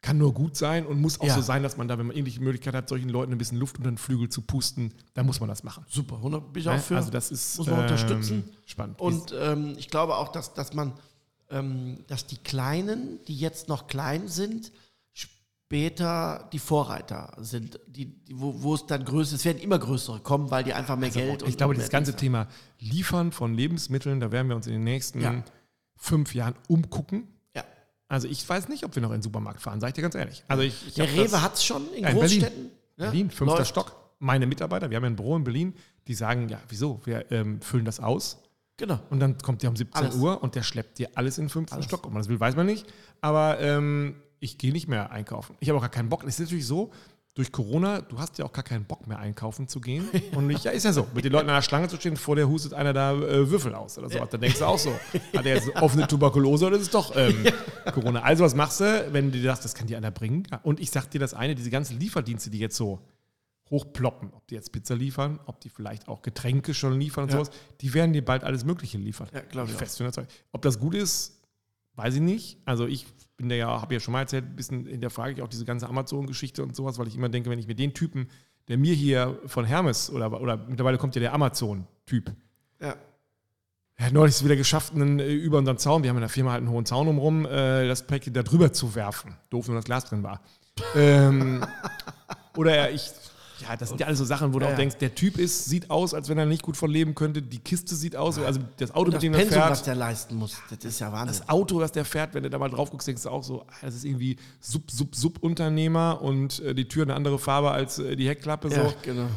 [0.02, 1.34] kann nur gut sein und muss auch Ja.
[1.36, 3.78] so sein, dass man da, wenn man ähnliche Möglichkeit hat, solchen Leuten ein bisschen Luft
[3.78, 5.86] unter den Flügel zu pusten, dann muss man das machen.
[5.90, 6.74] Super, 100 bin ich Ne?
[6.74, 6.96] auch für.
[6.98, 8.50] Also das ist Muss man unterstützen.
[8.66, 9.00] Spannend.
[9.00, 10.94] Und ähm, ich glaube auch, dass, dass man, ähm,
[12.08, 14.72] dass die Kleinen, die jetzt noch klein sind,
[15.14, 20.20] später die Vorreiter sind, die, die, wo, wo es dann größer, es werden immer größere
[20.20, 22.48] kommen, weil die einfach mehr Geld ich glaube, mehr das ganze Thema
[22.80, 25.44] Liefern von Lebensmitteln, da werden wir uns in den nächsten Ja.
[25.96, 27.28] fünf Jahren umgucken.
[27.56, 27.64] Ja.
[28.08, 30.16] Also ich weiß nicht, ob wir noch in den Supermarkt fahren, sage ich dir ganz
[30.16, 30.44] ehrlich.
[30.48, 32.64] Also ich, ich Der Rewe hat es schon in Ja, in Großstädten.
[32.66, 32.72] ne?
[32.98, 33.70] Berlin, fünfter Läuft.
[33.70, 33.96] Stock.
[34.20, 35.74] Meine Mitarbeiter, wir haben ja ein Büro in Berlin,
[36.08, 37.02] die sagen, ja, wieso?
[37.06, 38.38] Wir ähm, füllen das aus
[38.78, 39.00] Genau.
[39.10, 40.16] und dann kommt der um 17 Alles.
[40.16, 42.06] Uhr und der schleppt dir alles in den fünften Stock.
[42.06, 42.86] Ob man das will, weiß man nicht.
[43.22, 45.56] Aber ähm, ich gehe nicht mehr einkaufen.
[45.60, 46.24] Ich habe auch gar keinen Bock.
[46.24, 46.92] Es ist natürlich so,
[47.36, 50.08] durch Corona, du hast ja auch gar keinen Bock mehr einkaufen zu gehen.
[50.36, 51.06] Und ich, ja, ist ja so.
[51.14, 53.76] Mit den Leuten an der Schlange zu stehen, vor der hustet einer da äh, Würfel
[53.76, 54.20] aus oder so.
[54.20, 54.92] Da denkst du auch so,
[55.36, 57.46] hat er jetzt offene Tuberkulose oder ist es doch ähm,
[57.94, 58.22] Corona?
[58.22, 60.48] Also was machst du, wenn du dir sagst, das kann dir einer bringen?
[60.50, 63.02] Ja, Und ich sag dir das eine, diese ganzen Lieferdienste, die jetzt so
[63.70, 67.38] hochploppen, ob die jetzt Pizza liefern, ob die vielleicht auch Getränke schon liefern und Ja.
[67.38, 67.50] sowas,
[67.82, 69.28] die werden dir bald alles Mögliche liefern.
[69.34, 69.74] Ja, glaub ich.
[69.76, 70.32] Fest überzeugt.
[70.52, 71.42] Ob das gut ist,
[71.96, 72.60] weiß ich nicht.
[72.66, 75.34] Also ich bin da ja, habe ja schon mal erzählt, ein bisschen in der Frage
[75.34, 77.94] ich auch diese ganze Amazon-Geschichte und sowas, weil ich immer denke, wenn ich mir den
[77.94, 78.30] Typen,
[78.68, 82.34] der mir hier von Hermes oder, oder mittlerweile kommt ja der Amazon-Typ,
[82.80, 82.96] Ja.
[83.96, 86.30] er hat neulich es wieder geschafft, einen, äh, über unseren Zaun, wir haben in der
[86.30, 89.36] Firma halt einen hohen Zaun umrum, äh, das Päckchen da drüber zu werfen.
[89.50, 90.42] Doof, nur das Glas drin war.
[90.96, 91.66] ähm,
[92.58, 93.10] oder er, ich,
[93.62, 95.66] ja, das sind ja alles so Sachen, wo du Ja, auch denkst, der Typ ist,
[95.66, 97.42] sieht aus, als wenn er nicht gut von leben könnte.
[97.42, 99.88] Die Kiste sieht aus, also das Auto, Das mit dem er Pensum, was fährt.
[99.88, 101.40] der leisten muss, das ist ja Wahnsinn.
[101.40, 103.62] Das Auto, das der fährt, wenn du da mal drauf guckst, denkst du auch so,
[103.62, 108.00] ah, das ist irgendwie Sub, Sub, Sub-Unternehmer und äh, die Tür eine andere Farbe als
[108.00, 108.70] äh, die Heckklappe.
[108.70, 108.76] So.
[108.76, 109.28] ja, genau.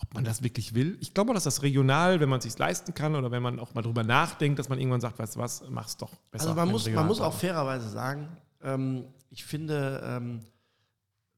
[0.00, 0.98] Ob man das wirklich will?
[1.00, 3.72] Ich glaube, dass das regional, wenn man es sich leisten kann oder wenn man auch
[3.74, 6.48] mal drüber nachdenkt, dass man irgendwann sagt, weißt du was, mach's doch besser.
[6.48, 8.28] Also man muss, man muss auch fairerweise sagen,
[8.62, 10.40] ähm, ich finde, ähm,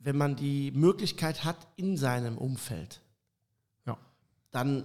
[0.07, 3.01] wenn man die Möglichkeit hat in seinem Umfeld,
[3.87, 3.99] Ja.
[4.53, 4.85] dann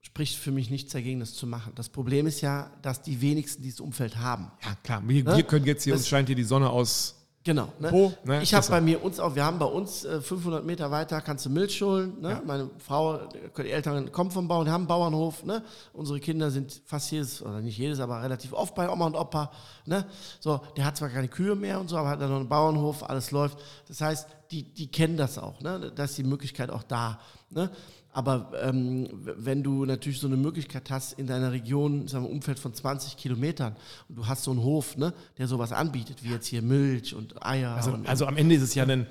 [0.00, 1.72] spricht für mich nichts dagegen, das zu machen.
[1.76, 4.50] Das Problem ist ja, dass die wenigsten dieses Umfeld haben.
[4.64, 5.00] Ja, klar.
[5.06, 5.36] Wir, Ne?
[5.36, 7.17] wir können jetzt hier, Das- uns scheint hier die Sonne aus.
[7.48, 7.72] Genau.
[7.78, 7.88] Ne?
[7.88, 8.42] Po, ne?
[8.42, 11.46] Ich habe bei mir uns auch, wir haben bei uns äh, 500 Meter weiter kannst
[11.46, 12.20] du Milch holen.
[12.20, 12.42] Ne?
[12.44, 13.20] Meine Frau,
[13.56, 15.44] die Eltern kommen vom Bauern, die haben einen Bauernhof.
[15.44, 15.62] Ne?
[15.94, 19.50] Unsere Kinder sind fast jedes, oder nicht jedes, aber relativ oft bei Oma und Opa.
[19.86, 20.04] Ne?
[20.40, 23.08] So, der hat zwar keine Kühe mehr und so, aber hat dann noch einen Bauernhof,
[23.08, 23.56] alles läuft.
[23.88, 25.58] Das heißt, die, die kennen das auch.
[25.62, 25.90] Ne?
[25.94, 27.18] Da ist die Möglichkeit auch da.
[27.48, 27.70] Ne?
[28.18, 32.58] Aber ähm, wenn du natürlich so eine Möglichkeit hast in deiner Region, sagen wir, Umfeld
[32.58, 33.76] von 20 Kilometern
[34.08, 37.46] und du hast so einen Hof, ne, der sowas anbietet, wie jetzt hier Milch und
[37.46, 37.76] Eier.
[37.76, 39.06] Also, und, also am Ende ist es ja ein, ein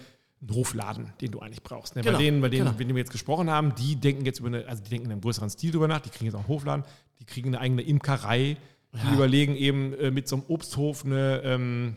[0.52, 1.96] Hofladen, den du eigentlich brauchst.
[1.96, 2.02] Ne?
[2.02, 2.72] Genau, bei denen, bei denen, genau.
[2.72, 5.14] mit denen wir jetzt gesprochen haben, die denken jetzt über eine, also die denken in
[5.14, 6.84] einem größeren Stil drüber nach, die kriegen jetzt auch einen Hofladen,
[7.22, 8.58] die kriegen eine eigene Imkerei,
[8.92, 11.96] die überlegen eben äh, mit so einem Obsthof eine ähm,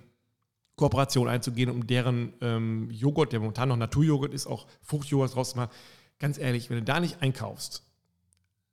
[0.76, 5.56] Kooperation einzugehen, um deren ähm, Joghurt, der momentan noch Naturjoghurt ist, auch Fruchtjoghurt draus zu
[5.56, 5.70] machen.
[6.20, 7.82] Ganz ehrlich, wenn du da nicht einkaufst,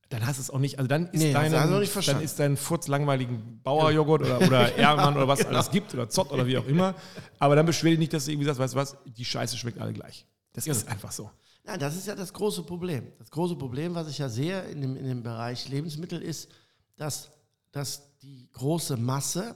[0.10, 2.22] dann hast du es auch nicht, also dann ist Nee, hast du dein, also dann
[2.22, 6.58] ist dein furzlangweiligen Bauerjoghurt oder, oder Ehrmann oder was alles gibt oder Zott oder wie
[6.58, 6.96] auch immer.
[7.40, 9.80] Aber dann beschwer dich nicht, dass du irgendwie sagst, weißt du was, die Scheiße schmeckt
[9.80, 10.26] alle gleich.
[10.54, 11.30] Das ist einfach so.
[11.64, 13.12] Nein, das ist ja das große Problem.
[13.20, 16.50] Das große Problem, was ich ja sehe in dem, in dem Bereich Lebensmittel, ist,
[16.96, 17.30] dass,
[17.72, 19.56] dass die große Masse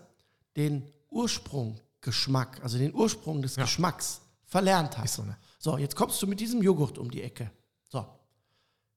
[0.58, 5.10] den Ursprunggeschmack, also den Ursprung des Geschmacks verlernt hat.
[5.10, 5.38] So, ne?
[5.58, 7.50] So, jetzt kommst du mit diesem Joghurt um die Ecke.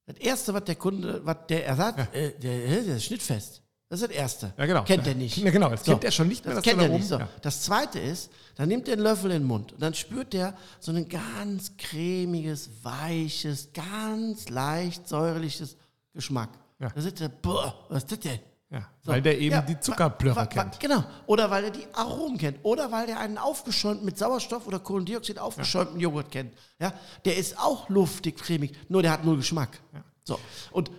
[0.07, 3.63] Das Erste, was der Kunde, was der Ersatz, äh, der, der ist schnittfest.
[3.89, 4.53] Das ist das Erste.
[4.59, 4.83] Ja, genau.
[4.85, 5.37] Kennt er nicht.
[5.45, 5.71] Ja, genau.
[5.71, 5.93] Das So.
[5.93, 6.55] kennt er schon nicht mehr.
[6.55, 7.07] Das dass kennt er nicht.
[7.07, 7.19] So.
[7.19, 7.29] Ja.
[7.43, 10.55] Das zweite ist, dann nimmt er einen Löffel in den Mund und dann spürt der
[10.81, 15.77] so ein ganz cremiges, weiches, ganz leicht säuerliches
[16.13, 16.51] Geschmack.
[16.81, 16.89] Ja.
[16.91, 18.41] Da sitzt er, boah, was ist das denn?
[18.71, 19.13] Ja, So.
[19.13, 20.81] weil der eben Ja, die Zuckerplörre kennt.
[20.81, 21.05] Genau.
[21.27, 22.59] Oder weil er die Aromen kennt.
[22.65, 26.55] Oder weil der einen aufgeschäumten mit Sauerstoff oder Kohlendioxid aufgeschäumten Joghurt kennt.
[26.81, 26.93] Ja?
[27.25, 29.81] Der ist auch luftig, cremig, nur der hat null Geschmack.
[30.25, 30.41] So.
[30.73, 30.91] Und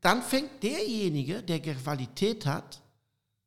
[0.00, 2.82] dann fängt derjenige, der Qualität hat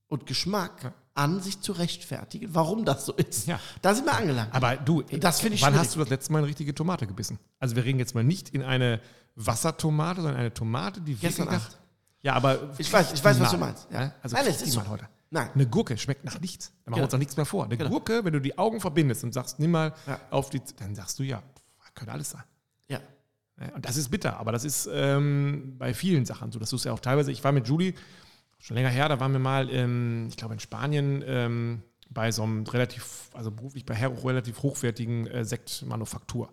[0.08, 3.48] und Geschmack, an, sich zu rechtfertigen, warum das so ist.
[3.48, 3.60] Ja.
[3.82, 4.54] Da sind wir angelangt.
[4.54, 5.88] Aber du, Das finde ich wann schwierig.
[5.88, 7.40] hast du das letzte Mal eine richtige Tomate gebissen?
[7.60, 9.02] Also wir reden jetzt mal nicht in eine
[9.36, 11.78] Wassertomate, sondern eine Tomate, die Gestern wirklich nach- Nacht.
[12.28, 14.00] Ja, aber Ich weiß- ich weiß, was du meinst, ja.
[14.02, 14.14] ne?
[14.22, 14.86] Also Nein, es ist so.
[14.86, 15.08] heute.
[15.30, 15.50] Nein.
[15.56, 16.68] Eine Gurke schmeckt nach nichts.
[16.68, 17.06] Da machen wir Genau.
[17.06, 17.64] uns auch nichts mehr vor.
[17.64, 17.90] Eine Genau.
[17.90, 20.20] Gurke, wenn du die Augen verbindest und sagst, nimm mal Ja.
[20.30, 22.44] auf die, dann sagst du ja, pff, könnte alles sein.
[22.90, 23.00] ja.
[23.74, 26.60] Und das ist bitter, aber das ist ähm, bei vielen Sachen so.
[26.60, 27.94] Das ist ja auch teilweise, ich war mit Julie,
[28.60, 32.44] schon länger her, da waren wir mal, ähm, ich glaube in Spanien, ähm, bei so
[32.44, 36.50] einem relativ, also beruflich bei relativ hochwertigen äh, Sektmanufaktur.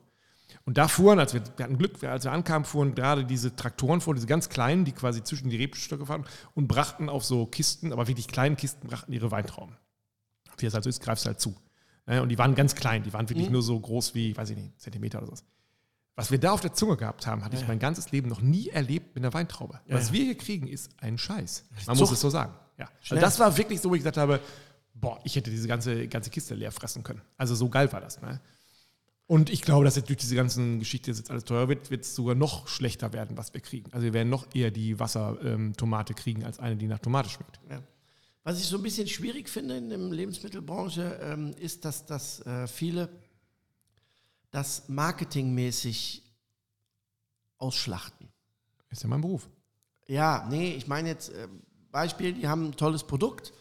[0.66, 4.00] Und da fuhren, als wir, wir hatten Glück, als wir ankamen, fuhren gerade diese Traktoren
[4.00, 7.92] vor, diese ganz kleinen, die quasi zwischen die Rebstöcke fahren und brachten auf so Kisten,
[7.92, 9.76] aber wirklich kleinen Kisten, brachten ihre Weintrauben.
[10.56, 11.54] Wie es halt so ist, greifst du halt zu.
[12.06, 12.22] Ne?
[12.22, 14.80] Und die waren ganz klein, die waren wirklich nur so groß wie, weiß ich nicht,
[14.80, 15.44] Zentimeter oder sowas.
[16.16, 18.68] Was wir da auf der Zunge gehabt haben, hatte ich mein ganzes Leben noch nie
[18.68, 19.80] erlebt mit einer Weintraube.
[19.88, 21.64] Was wir hier kriegen, ist ein Scheiß.
[21.86, 22.12] Man muss Zucht.
[22.12, 22.54] es so sagen.
[22.78, 22.88] Ja.
[23.10, 24.40] Also das war wirklich so, wo ich gesagt habe,
[24.94, 27.20] boah, ich hätte diese ganze, ganze Kiste leer fressen können.
[27.36, 28.20] Also so geil war das.
[28.22, 28.40] Ne?
[29.26, 32.02] Und ich glaube, dass jetzt durch diese ganzen Geschichte, dass jetzt alles teuer wird, wird
[32.04, 33.90] es sogar noch schlechter werden, was wir kriegen.
[33.92, 37.58] Also wir werden noch eher die Wassertomate kriegen, als eine, die nach Tomate schmeckt.
[37.70, 37.82] Ja.
[38.42, 42.66] Was ich so ein bisschen schwierig finde in der Lebensmittelbranche, ähm, ist, dass, dass äh,
[42.66, 43.08] viele
[44.50, 46.22] das marketingmäßig
[47.56, 48.28] ausschlachten.
[48.90, 49.48] Ist ja mein Beruf.
[50.06, 51.48] Ja, nee, ich meine jetzt äh,
[51.90, 53.54] Beispiel, die haben ein tolles Produkt,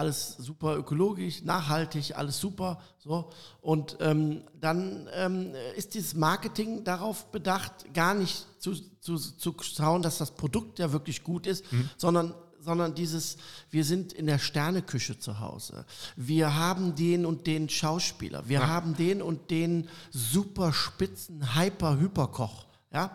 [0.00, 3.30] alles super ökologisch, nachhaltig, alles super, so.
[3.60, 10.02] Und ähm, dann ähm, ist dieses Marketing darauf bedacht, gar nicht zu, zu, zu schauen,
[10.02, 11.64] dass das Produkt ja wirklich gut ist,
[11.96, 13.38] sondern sondern dieses,
[13.70, 15.86] wir sind in der Sterneküche zu Hause.
[16.14, 18.46] Wir haben den und den Schauspieler.
[18.50, 18.66] Wir Ja.
[18.68, 22.66] haben den und den super spitzen Hyper-Hyperkoch.
[22.92, 23.12] Ja?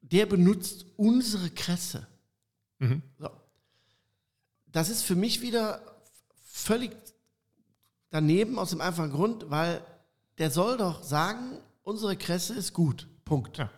[0.00, 2.06] Der benutzt unsere Kresse.
[2.78, 3.02] Mhm.
[3.18, 3.28] So.
[4.72, 5.80] Das ist für mich wieder
[6.44, 6.90] völlig
[8.10, 9.82] daneben aus dem einfachen Grund, weil
[10.38, 13.06] der soll doch sagen, unsere Kresse ist gut.
[13.24, 13.58] Punkt.
[13.58, 13.70] Ja.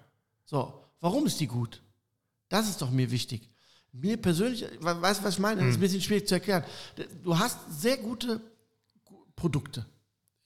[0.45, 1.82] So, warum ist die gut?
[2.49, 3.49] Das ist doch mir wichtig.
[3.93, 5.61] Mir persönlich, we- weißt du, was ich meine?
[5.62, 6.64] Das ist ein bisschen schwierig zu erklären.
[7.24, 8.41] Du hast sehr gute
[9.05, 9.86] Gu- Produkte.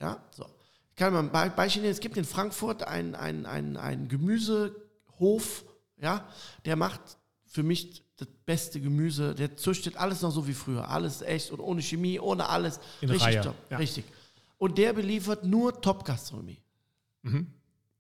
[0.01, 0.47] Ja, so.
[0.91, 1.93] Ich kann mal ein Be- Beispiel nennen.
[1.93, 5.65] Es gibt in Frankfurt einen ein, ein, ein Gemüsehof,
[5.99, 6.27] ja,
[6.65, 7.01] der macht
[7.55, 9.33] für mich das beste Gemüse.
[9.37, 10.89] Der züchtet alles noch so wie früher.
[10.89, 12.81] Alles echt und ohne Chemie, ohne alles.
[13.01, 13.55] In Richtig Reihe, top.
[13.71, 13.77] ja.
[13.79, 14.05] Richtig.
[14.59, 16.59] Und der beliefert nur Top-Gastronomie.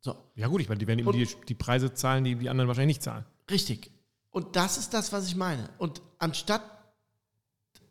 [0.00, 0.16] So.
[0.34, 2.66] Ja gut, ich meine, die werden eben Und- die, die Preise zahlen, die die anderen
[2.68, 3.24] wahrscheinlich nicht zahlen.
[3.48, 3.90] Richtig.
[4.30, 5.70] Und das ist das, was ich meine.
[5.78, 6.62] Und anstatt,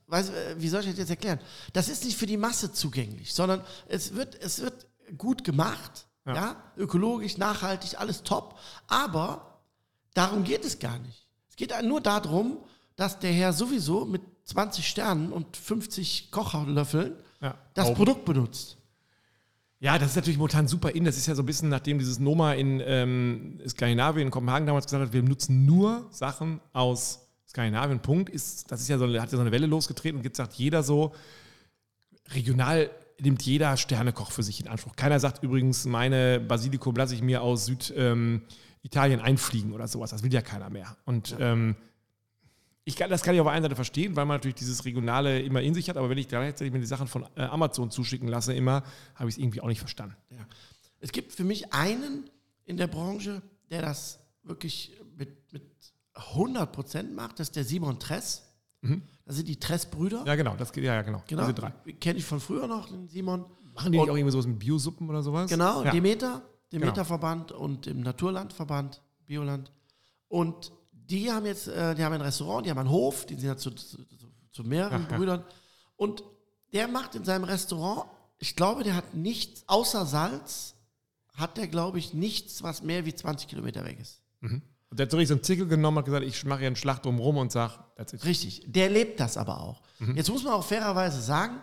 [0.07, 1.39] weiß, wie soll ich das jetzt erklären?
[1.71, 4.85] Das ist nicht für die Masse zugänglich, sondern es wird, es wird
[5.17, 6.35] gut gemacht, Ja.
[6.35, 6.63] ja.
[6.77, 8.59] ökologisch, nachhaltig, alles top.
[8.87, 9.61] Aber
[10.13, 11.22] darum geht es gar nicht.
[11.53, 12.57] Es geht nur darum,
[12.95, 17.53] dass der Herr sowieso mit 20 Sternen und 50 Kochlöffeln Ja.
[17.75, 18.77] das Auch- Produkt benutzt.
[19.79, 21.03] Ja, das ist natürlich momentan super in.
[21.05, 24.85] Das ist ja so ein bisschen, nachdem dieses Noma in ähm, Skandinavien, in Kopenhagen damals
[24.85, 27.99] gesagt hat, wir nutzen nur Sachen aus Skandinavien.
[27.99, 28.31] Punkt.
[28.31, 30.81] Ist, das ist ja so, hat ja so eine Welle losgetreten und jetzt sagt jeder
[30.81, 31.11] so,
[32.33, 32.89] regional
[33.19, 34.95] nimmt jeder Sternekoch für sich in Anspruch.
[34.95, 38.41] Keiner sagt übrigens, meine Basilikum lasse ich mir aus Süditalien
[38.83, 40.11] Italien einfliegen oder sowas.
[40.11, 40.95] Das will ja keiner mehr.
[41.05, 41.75] Und ähm,
[42.85, 45.41] ich kann, das kann ich auf der einen Seite verstehen, weil man natürlich dieses Regionale
[45.41, 48.27] immer in sich hat, aber wenn ich gleichzeitig mir die Sachen von äh, Amazon zuschicken
[48.27, 48.83] lasse, immer,
[49.15, 50.15] habe ich es irgendwie auch nicht verstanden.
[50.29, 50.45] Ja.
[50.99, 52.29] Es gibt für mich einen
[52.65, 55.63] in der Branche, der das wirklich mit, mit
[56.13, 58.43] 100% macht, das ist der Simon Tress.
[59.25, 60.25] Das sind die Tress-Brüder.
[60.27, 61.23] Ja, genau, das geht, ja, genau.
[61.25, 61.43] genau.
[61.43, 61.71] Diese drei.
[62.01, 63.45] Kenne ich von früher noch, den Simon.
[63.73, 65.49] Machen die Und- auch irgendwie sowas mit Biosuppen oder sowas?
[65.49, 65.91] Genau, ja.
[65.91, 66.41] Demeter,
[66.73, 66.87] Genau.
[66.87, 69.71] Demeter-Verband und im Naturlandverband, Bioland.
[70.27, 73.45] Und die haben jetzt, äh, die haben ein Restaurant, die haben einen Hof, die sind
[73.45, 73.99] ja zu, zu,
[74.51, 75.15] zu, mehreren ja.
[75.15, 75.43] Brüdern.
[75.97, 76.23] Und
[76.73, 78.09] der macht in seinem Restaurant,
[78.39, 80.73] ich glaube, der hat nichts, außer Salz,
[81.35, 84.23] hat der, glaube ich, nichts, was mehr wie 20 Kilometer weg ist.
[84.41, 86.75] Und der hat so richtig so einen Zickel genommen und gesagt, ich mache hier einen
[86.75, 88.25] Schlacht drumherum und sag, that's it.
[88.25, 89.83] Richtig, der lebt das aber auch.
[90.15, 91.61] Jetzt muss man auch fairerweise sagen,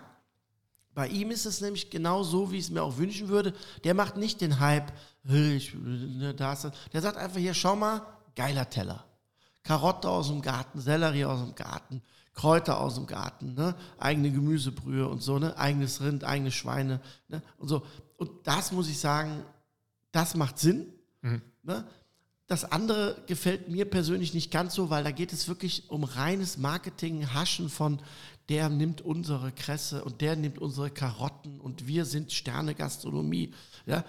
[1.00, 3.54] bei ihm ist es nämlich genau so, wie ich es mir auch wünschen würde.
[3.84, 4.92] Der macht nicht den Hype,
[5.24, 8.02] "Hey, ich, ne, das." der sagt einfach hier, schau mal,
[8.36, 9.06] geiler Teller.
[9.62, 12.02] Karotte aus dem Garten, Sellerie aus dem Garten,
[12.34, 13.74] Kräuter aus dem Garten, ne?
[13.96, 15.56] eigene Gemüsebrühe und so, ne?
[15.56, 17.42] eigenes Rind, eigene Schweine ne?
[17.56, 17.82] und so.
[18.18, 19.42] Und das muss ich sagen,
[20.12, 20.92] das macht Sinn.
[21.62, 21.86] Ne?
[22.46, 26.58] Das andere gefällt mir persönlich nicht ganz so, weil da geht es wirklich um reines
[26.58, 28.00] Marketing, Haschen von
[28.50, 33.54] der nimmt unsere Kresse und der nimmt unsere Karotten und wir sind Sterne Gastronomie.
[33.86, 34.04] Ja?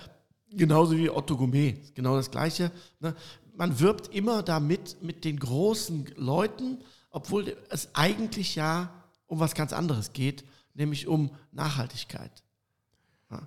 [0.49, 2.71] Genauso wie Otto Gourmet, genau das Gleiche.
[2.99, 3.15] Ne?
[3.55, 6.79] Man wirbt immer damit mit den großen Leuten,
[7.11, 8.91] obwohl es eigentlich ja
[9.27, 12.43] um was ganz anderes geht, nämlich um Nachhaltigkeit.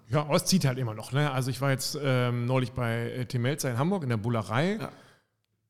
[0.09, 1.13] Ja, aber es zieht halt immer noch.
[1.13, 1.31] Ne?
[1.31, 4.77] Also ich war jetzt ähm, neulich bei äh, Tim Melzer in Hamburg in der Bullerei.
[4.77, 4.93] Ja.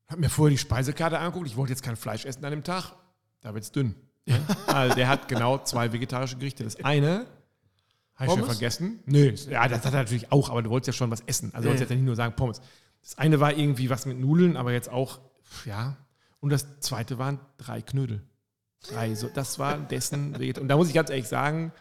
[0.07, 1.47] Hab mir vorher die Speisekarte angeguckt.
[1.47, 2.93] Ich wollte jetzt kein Fleisch essen an dem Tag.
[3.41, 3.95] Da wird's dünn.
[4.25, 4.39] Ne?
[4.67, 6.63] Also der hat genau zwei vegetarische Gerichte.
[6.63, 7.25] Das eine
[8.15, 8.99] habe ich schon vergessen.
[9.05, 11.51] Nö, ja, das hat er natürlich auch, aber du wolltest ja schon was essen.
[11.53, 11.83] Also du wolltest Ja.
[11.85, 12.61] jetzt ja nicht nur sagen Pommes.
[13.01, 15.19] Das eine war irgendwie was mit Nudeln, aber jetzt auch,
[15.65, 15.95] ja.
[16.39, 18.23] Und das zweite waren drei Knödel.
[18.87, 21.71] Drei, so, das war dessen Veget Und da muss ich ganz ehrlich sagen,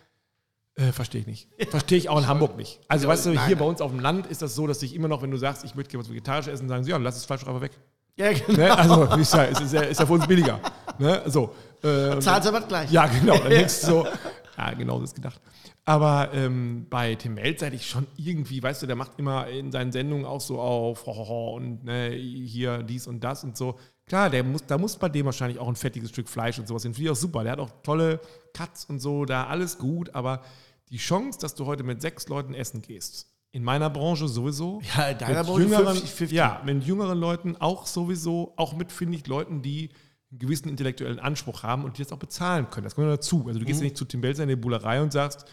[0.74, 1.48] äh, verstehe ich nicht.
[1.70, 2.80] Verstehe ich auch in Hamburg nicht.
[2.88, 3.58] Also, Ja, weißt du, nein, hier nein.
[3.64, 5.64] bei uns auf dem Land ist das so, dass ich immer noch, wenn du sagst,
[5.64, 7.72] ich möchte gerne was Vegetarisches essen, sagen sie, ja, lass das Fleisch einfach weg.
[8.16, 8.56] Ja, genau.
[8.58, 8.76] Ne?
[8.78, 10.60] Also, ist ja, ist, ist, ja, ist ja für uns billiger.
[10.98, 11.22] Ne?
[11.26, 11.54] So.
[11.84, 12.90] Äh, Zahlst aber gleich.
[12.90, 13.36] ja, genau.
[13.38, 14.06] Dann denkst du so,
[14.58, 15.40] ja, genau das gedacht.
[15.84, 19.70] Aber ähm, bei Tim Melzer hätte ich schon irgendwie, weißt du, der macht immer in
[19.70, 23.78] seinen Sendungen auch so auf hohoho, und ne, hier dies und das und so.
[24.06, 26.82] Klar, der muss, da muss bei dem wahrscheinlich auch ein fettiges Stück Fleisch und sowas
[26.82, 26.94] hin.
[26.94, 27.42] Finde ich auch super.
[27.42, 28.20] Der hat auch tolle
[28.54, 30.42] Cuts und so, da alles gut, aber
[30.90, 34.80] die Chance, dass du heute mit sechs Leuten essen gehst, In meiner Branche sowieso.
[34.96, 36.32] Ja, in deiner mit Branche jüngeren, 50-50.
[36.32, 38.54] Ja, mit jüngeren Leuten auch sowieso.
[38.56, 39.90] Auch mit, finde ich, Leuten, die
[40.34, 42.84] einen gewissen intellektuellen Anspruch haben und die das auch bezahlen können.
[42.84, 43.44] Das kommt ja dazu.
[43.46, 43.66] Also du Mhm.
[43.66, 45.44] gehst ja nicht zu Tim Belzer in die Bullerei und sagst,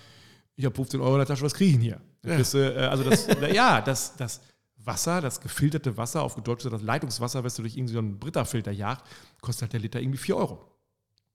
[0.56, 2.02] ich habe 15 Euro in der Tasche, was kriege ich denn hier?
[2.24, 4.42] Dann kriegst du, äh, also das, ja, das, das
[4.78, 8.72] Wasser, das gefilterte Wasser, auf Deutsch das Leitungswasser, was du durch irgendwie so einen Britta-Filter
[8.72, 9.08] jagt,
[9.42, 10.60] kostet halt der Liter irgendwie 4 Euro.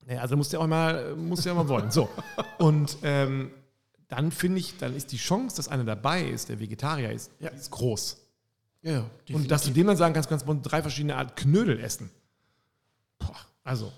[0.09, 1.90] Ja, also musst du ja auch mal, musst du ja mal wollen.
[1.90, 2.09] So.
[2.59, 3.51] Und ähm,
[4.09, 7.49] dann finde ich, dann ist die Chance, dass einer dabei ist, der Vegetarier ist, Ja.
[7.51, 8.16] ist groß.
[8.82, 8.92] Ja,
[9.26, 9.36] ja.
[9.36, 12.11] Und dass du dem dann sagen kannst, du kannst drei verschiedene Art Knödel essen.
[13.66, 13.92] Also,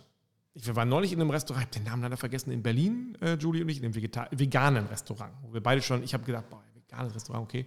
[0.55, 3.17] ich, wir waren neulich in einem Restaurant, ich habe den Namen leider vergessen, in Berlin,
[3.21, 6.25] äh, Julie und ich, in einem Vegeta veganen Restaurant, wo wir beide schon, ich habe
[6.25, 7.67] gedacht, boah, veganes Restaurant, okay.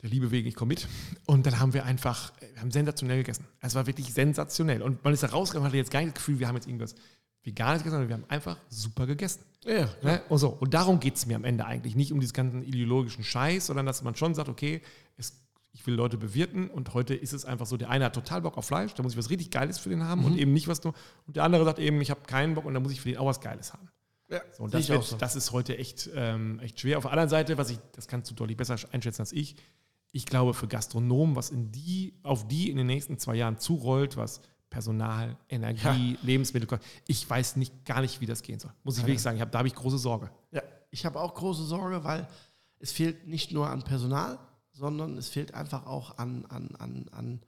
[0.00, 0.88] Der liebe Wegen, ich komme mit.
[1.26, 3.44] Und dann haben wir einfach, äh, wir haben sensationell gegessen.
[3.60, 4.80] Es war wirklich sensationell.
[4.80, 6.94] Und man ist da rausgegangen, hatte jetzt gar nicht das Gefühl, wir haben jetzt irgendwas
[7.42, 9.42] Veganes gegessen, sondern wir haben einfach super gegessen.
[9.64, 9.88] ja, ja.
[10.02, 10.22] Ne?
[10.28, 10.50] Und, so.
[10.50, 11.96] und darum geht es mir am Ende eigentlich.
[11.96, 14.82] Nicht um diesen ganzen ideologischen Scheiß, sondern dass man schon sagt, okay,
[15.16, 15.32] es,
[15.72, 18.58] ich will Leute bewirten und heute ist es einfach so, der eine hat total Bock
[18.58, 20.82] auf Fleisch, da muss ich was richtig Geiles für den haben und eben nicht was
[20.82, 20.94] nur.
[21.26, 23.18] Und der andere sagt eben, ich habe keinen Bock und da muss ich für den
[23.18, 23.88] auch was Geiles haben.
[24.28, 24.40] ja.
[24.52, 25.16] So, und das, wird, so.
[25.16, 26.98] das ist heute echt, ähm, echt schwer.
[26.98, 29.56] Auf der anderen Seite, was ich, das kannst du deutlich besser einschätzen als ich,
[30.12, 34.16] ich glaube für Gastronomen, was in die, auf die in den nächsten zwei Jahren zurollt,
[34.16, 34.40] was
[34.70, 38.72] Personal, Energie, Lebensmittel, ich weiß nicht gar nicht, wie das gehen soll.
[38.84, 40.30] Muss ich wirklich sagen, ich hab, da habe ich große Sorge.
[40.52, 42.28] Ja, ich habe auch große Sorge, weil
[42.78, 44.38] es fehlt nicht nur an Personal,
[44.80, 47.40] sondern es fehlt einfach auch an, an, an, an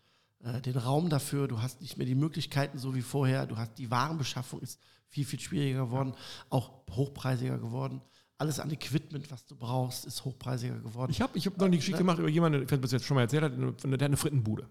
[0.44, 1.48] äh, den Raum dafür.
[1.48, 3.46] Du hast nicht mehr die Möglichkeiten so wie vorher.
[3.46, 4.78] Du hast die Warenbeschaffung ist
[5.08, 6.14] viel, viel schwieriger geworden,
[6.50, 8.00] auch hochpreisiger geworden.
[8.38, 11.10] Alles an Equipment, was du brauchst, ist hochpreisiger geworden.
[11.10, 12.92] Ich habe ich hab noch eine Geschichte gemacht über jemanden, ich weiß nicht, ob das
[12.92, 14.68] jetzt schon mal erzählt hat, der hat eine Frittenbude.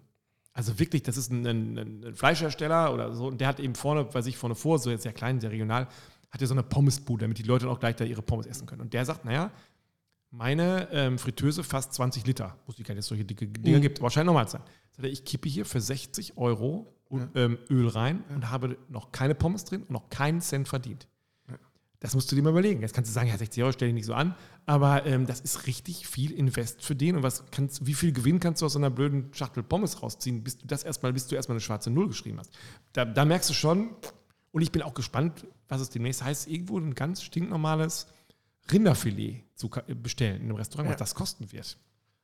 [0.53, 4.03] Also wirklich, das ist ein, ein, ein Fleischhersteller oder so, und der hat eben vorne,
[4.03, 5.87] bei sich vorne vor, so jetzt sehr klein, sehr regional,
[6.31, 8.81] hat er so eine Pommesbude, damit die Leute auch gleich da ihre Pommes essen können.
[8.81, 9.51] Und der sagt, naja,
[10.31, 13.81] meine ähm, Fritteuse fast 20 Liter, muss ich gar nicht solche dicke Dinger Mhm.
[13.81, 14.61] gibt, wahrscheinlich normal sein.
[14.91, 16.93] Sagt er, ich kippe hier für 60 Euro
[17.35, 21.07] ähm, Öl rein und habe noch keine Pommes drin und noch keinen Cent verdient.
[21.99, 22.81] Das musst du dir mal überlegen.
[22.81, 24.33] Jetzt kannst du sagen, ja, 60 Euro stell dich nicht so an,
[24.65, 27.15] aber ähm, das ist richtig viel Invest für den.
[27.17, 30.43] Und was kannst, wie viel Gewinn kannst du aus so einer blöden Schachtel Pommes rausziehen,
[30.43, 32.51] bis du das erstmal, bis du erstmal eine schwarze Null geschrieben hast?
[32.93, 33.89] Da, da merkst du schon,
[34.51, 38.07] und ich bin auch gespannt, was es demnächst heißt, irgendwo ein ganz stinknormales
[38.71, 40.93] Rinderfilet zu ka- bestellen in einem Restaurant, Ja.
[40.93, 41.77] was das kosten wird.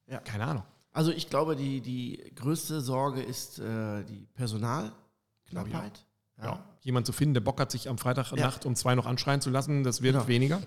[0.07, 0.19] Ja.
[0.19, 0.63] Keine Ahnung.
[0.91, 6.05] Also ich glaube, die, die größte Sorge ist äh, die Personalknappheit.
[6.41, 6.63] Ja.
[6.81, 9.83] Jemand zu finden, der Bock hat, sich am Freitagnacht um zwei noch anschreien zu lassen,
[9.83, 10.27] das wird Genau.
[10.27, 10.61] weniger.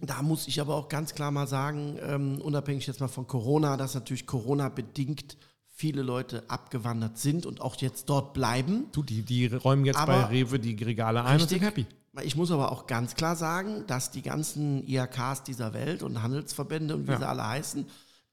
[0.00, 3.76] Da muss ich aber auch ganz klar mal sagen, ähm, unabhängig jetzt mal von Corona,
[3.76, 5.36] dass natürlich Corona bedingt
[5.66, 8.86] viele Leute abgewandert sind und auch jetzt dort bleiben.
[8.92, 11.86] Du, die, die räumen jetzt Aber- bei Rewe die Regale ein und sind happy.
[12.22, 16.94] Ich muss aber auch ganz klar sagen, dass die ganzen IHKs dieser Welt und Handelsverbände
[16.96, 17.18] und wie Ja.
[17.18, 17.86] sie alle heißen,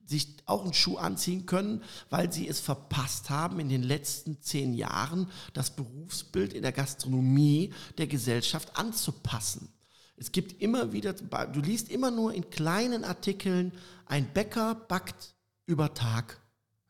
[0.05, 4.73] sich auch einen Schuh anziehen können, weil sie es verpasst haben, in den letzten zehn
[4.73, 9.69] Jahren das Berufsbild in der Gastronomie der Gesellschaft anzupassen.
[10.17, 13.73] Es gibt immer wieder, du liest immer nur in kleinen Artikeln,
[14.05, 16.39] ein Bäcker backt über Tag.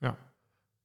[0.01, 0.17] Ja.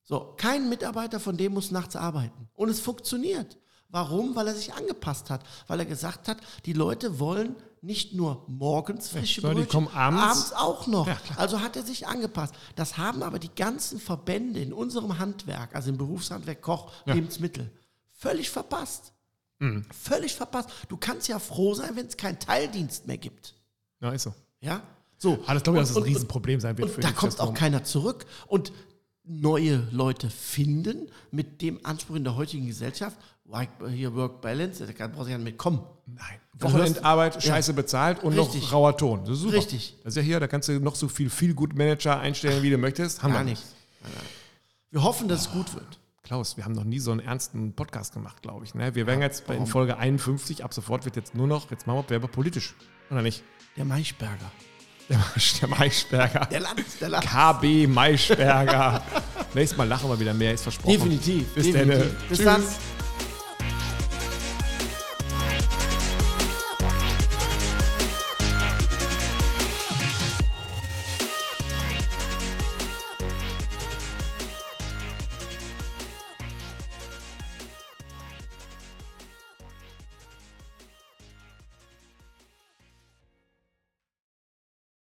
[0.05, 2.49] So, kein Mitarbeiter von dem muss nachts arbeiten.
[2.55, 3.59] Und es funktioniert.
[3.91, 4.37] Warum?
[4.37, 5.43] Weil er sich angepasst hat.
[5.67, 9.97] Weil er gesagt hat, die Leute wollen nicht nur morgens frische sondern die Brötchen, kommen
[9.97, 10.53] abends.
[10.53, 11.07] auch noch.
[11.07, 12.55] Ja, also hat er sich angepasst.
[12.77, 17.15] Das haben aber die ganzen Verbände in unserem Handwerk, also im Berufshandwerk, Koch, Ja.
[17.15, 17.71] Lebensmittel,
[18.13, 19.13] völlig verpasst.
[19.61, 19.85] Mhm.
[19.93, 20.69] Völlig verpasst.
[20.89, 23.55] Du kannst ja froh sein, wenn es keinen Teildienst mehr gibt.
[24.01, 24.35] Ja, ist so.
[24.61, 24.83] Ja?
[25.17, 25.39] So.
[25.47, 27.55] Ah, das glaube ich, dass das ein Riesenproblem sein wird und für da kommt auch
[27.55, 28.27] keiner zurück.
[28.47, 28.73] Und
[29.25, 33.17] neue Leute finden mit dem Anspruch in der heutigen Gesellschaft,
[33.51, 35.81] like hier Work Balance, da braucht sich ja mit kommen.
[36.07, 36.41] Nein.
[36.59, 38.63] Du Wochenendarbeit, scheiße bezahlt und Richtig.
[38.65, 39.21] noch rauer Ton.
[39.25, 39.57] Das ist super.
[39.57, 39.97] Richtig.
[40.05, 42.71] Das ist ja hier, da kannst du noch so viel viel gut Manager einstellen, wie
[42.71, 43.23] du möchtest.
[43.23, 43.63] Haben Gar wir nicht.
[44.91, 45.99] Wir hoffen, dass es gut wird.
[46.23, 48.75] Klaus, wir haben noch nie so einen ernsten Podcast gemacht, glaube ich.
[48.75, 48.95] Ne?
[48.95, 52.11] Wir werden jetzt in Folge 51, ab sofort wird jetzt nur noch, jetzt machen wir
[52.11, 52.75] Werbe politisch.
[53.11, 53.43] Oder nicht?
[53.77, 54.53] Der Maischberger.
[55.09, 55.19] Der,
[55.61, 56.47] der Maischberger.
[56.47, 57.27] Der Land, der Land.
[57.27, 59.03] KB Maischberger.
[59.55, 60.93] Nächstes Mal lachen wir wieder mehr, ist versprochen.
[60.93, 61.49] Definitiv.
[61.55, 61.99] Bis definitiv.
[61.99, 62.29] dann.
[62.29, 62.45] Bis Tschüss.
[62.45, 63.00] dann.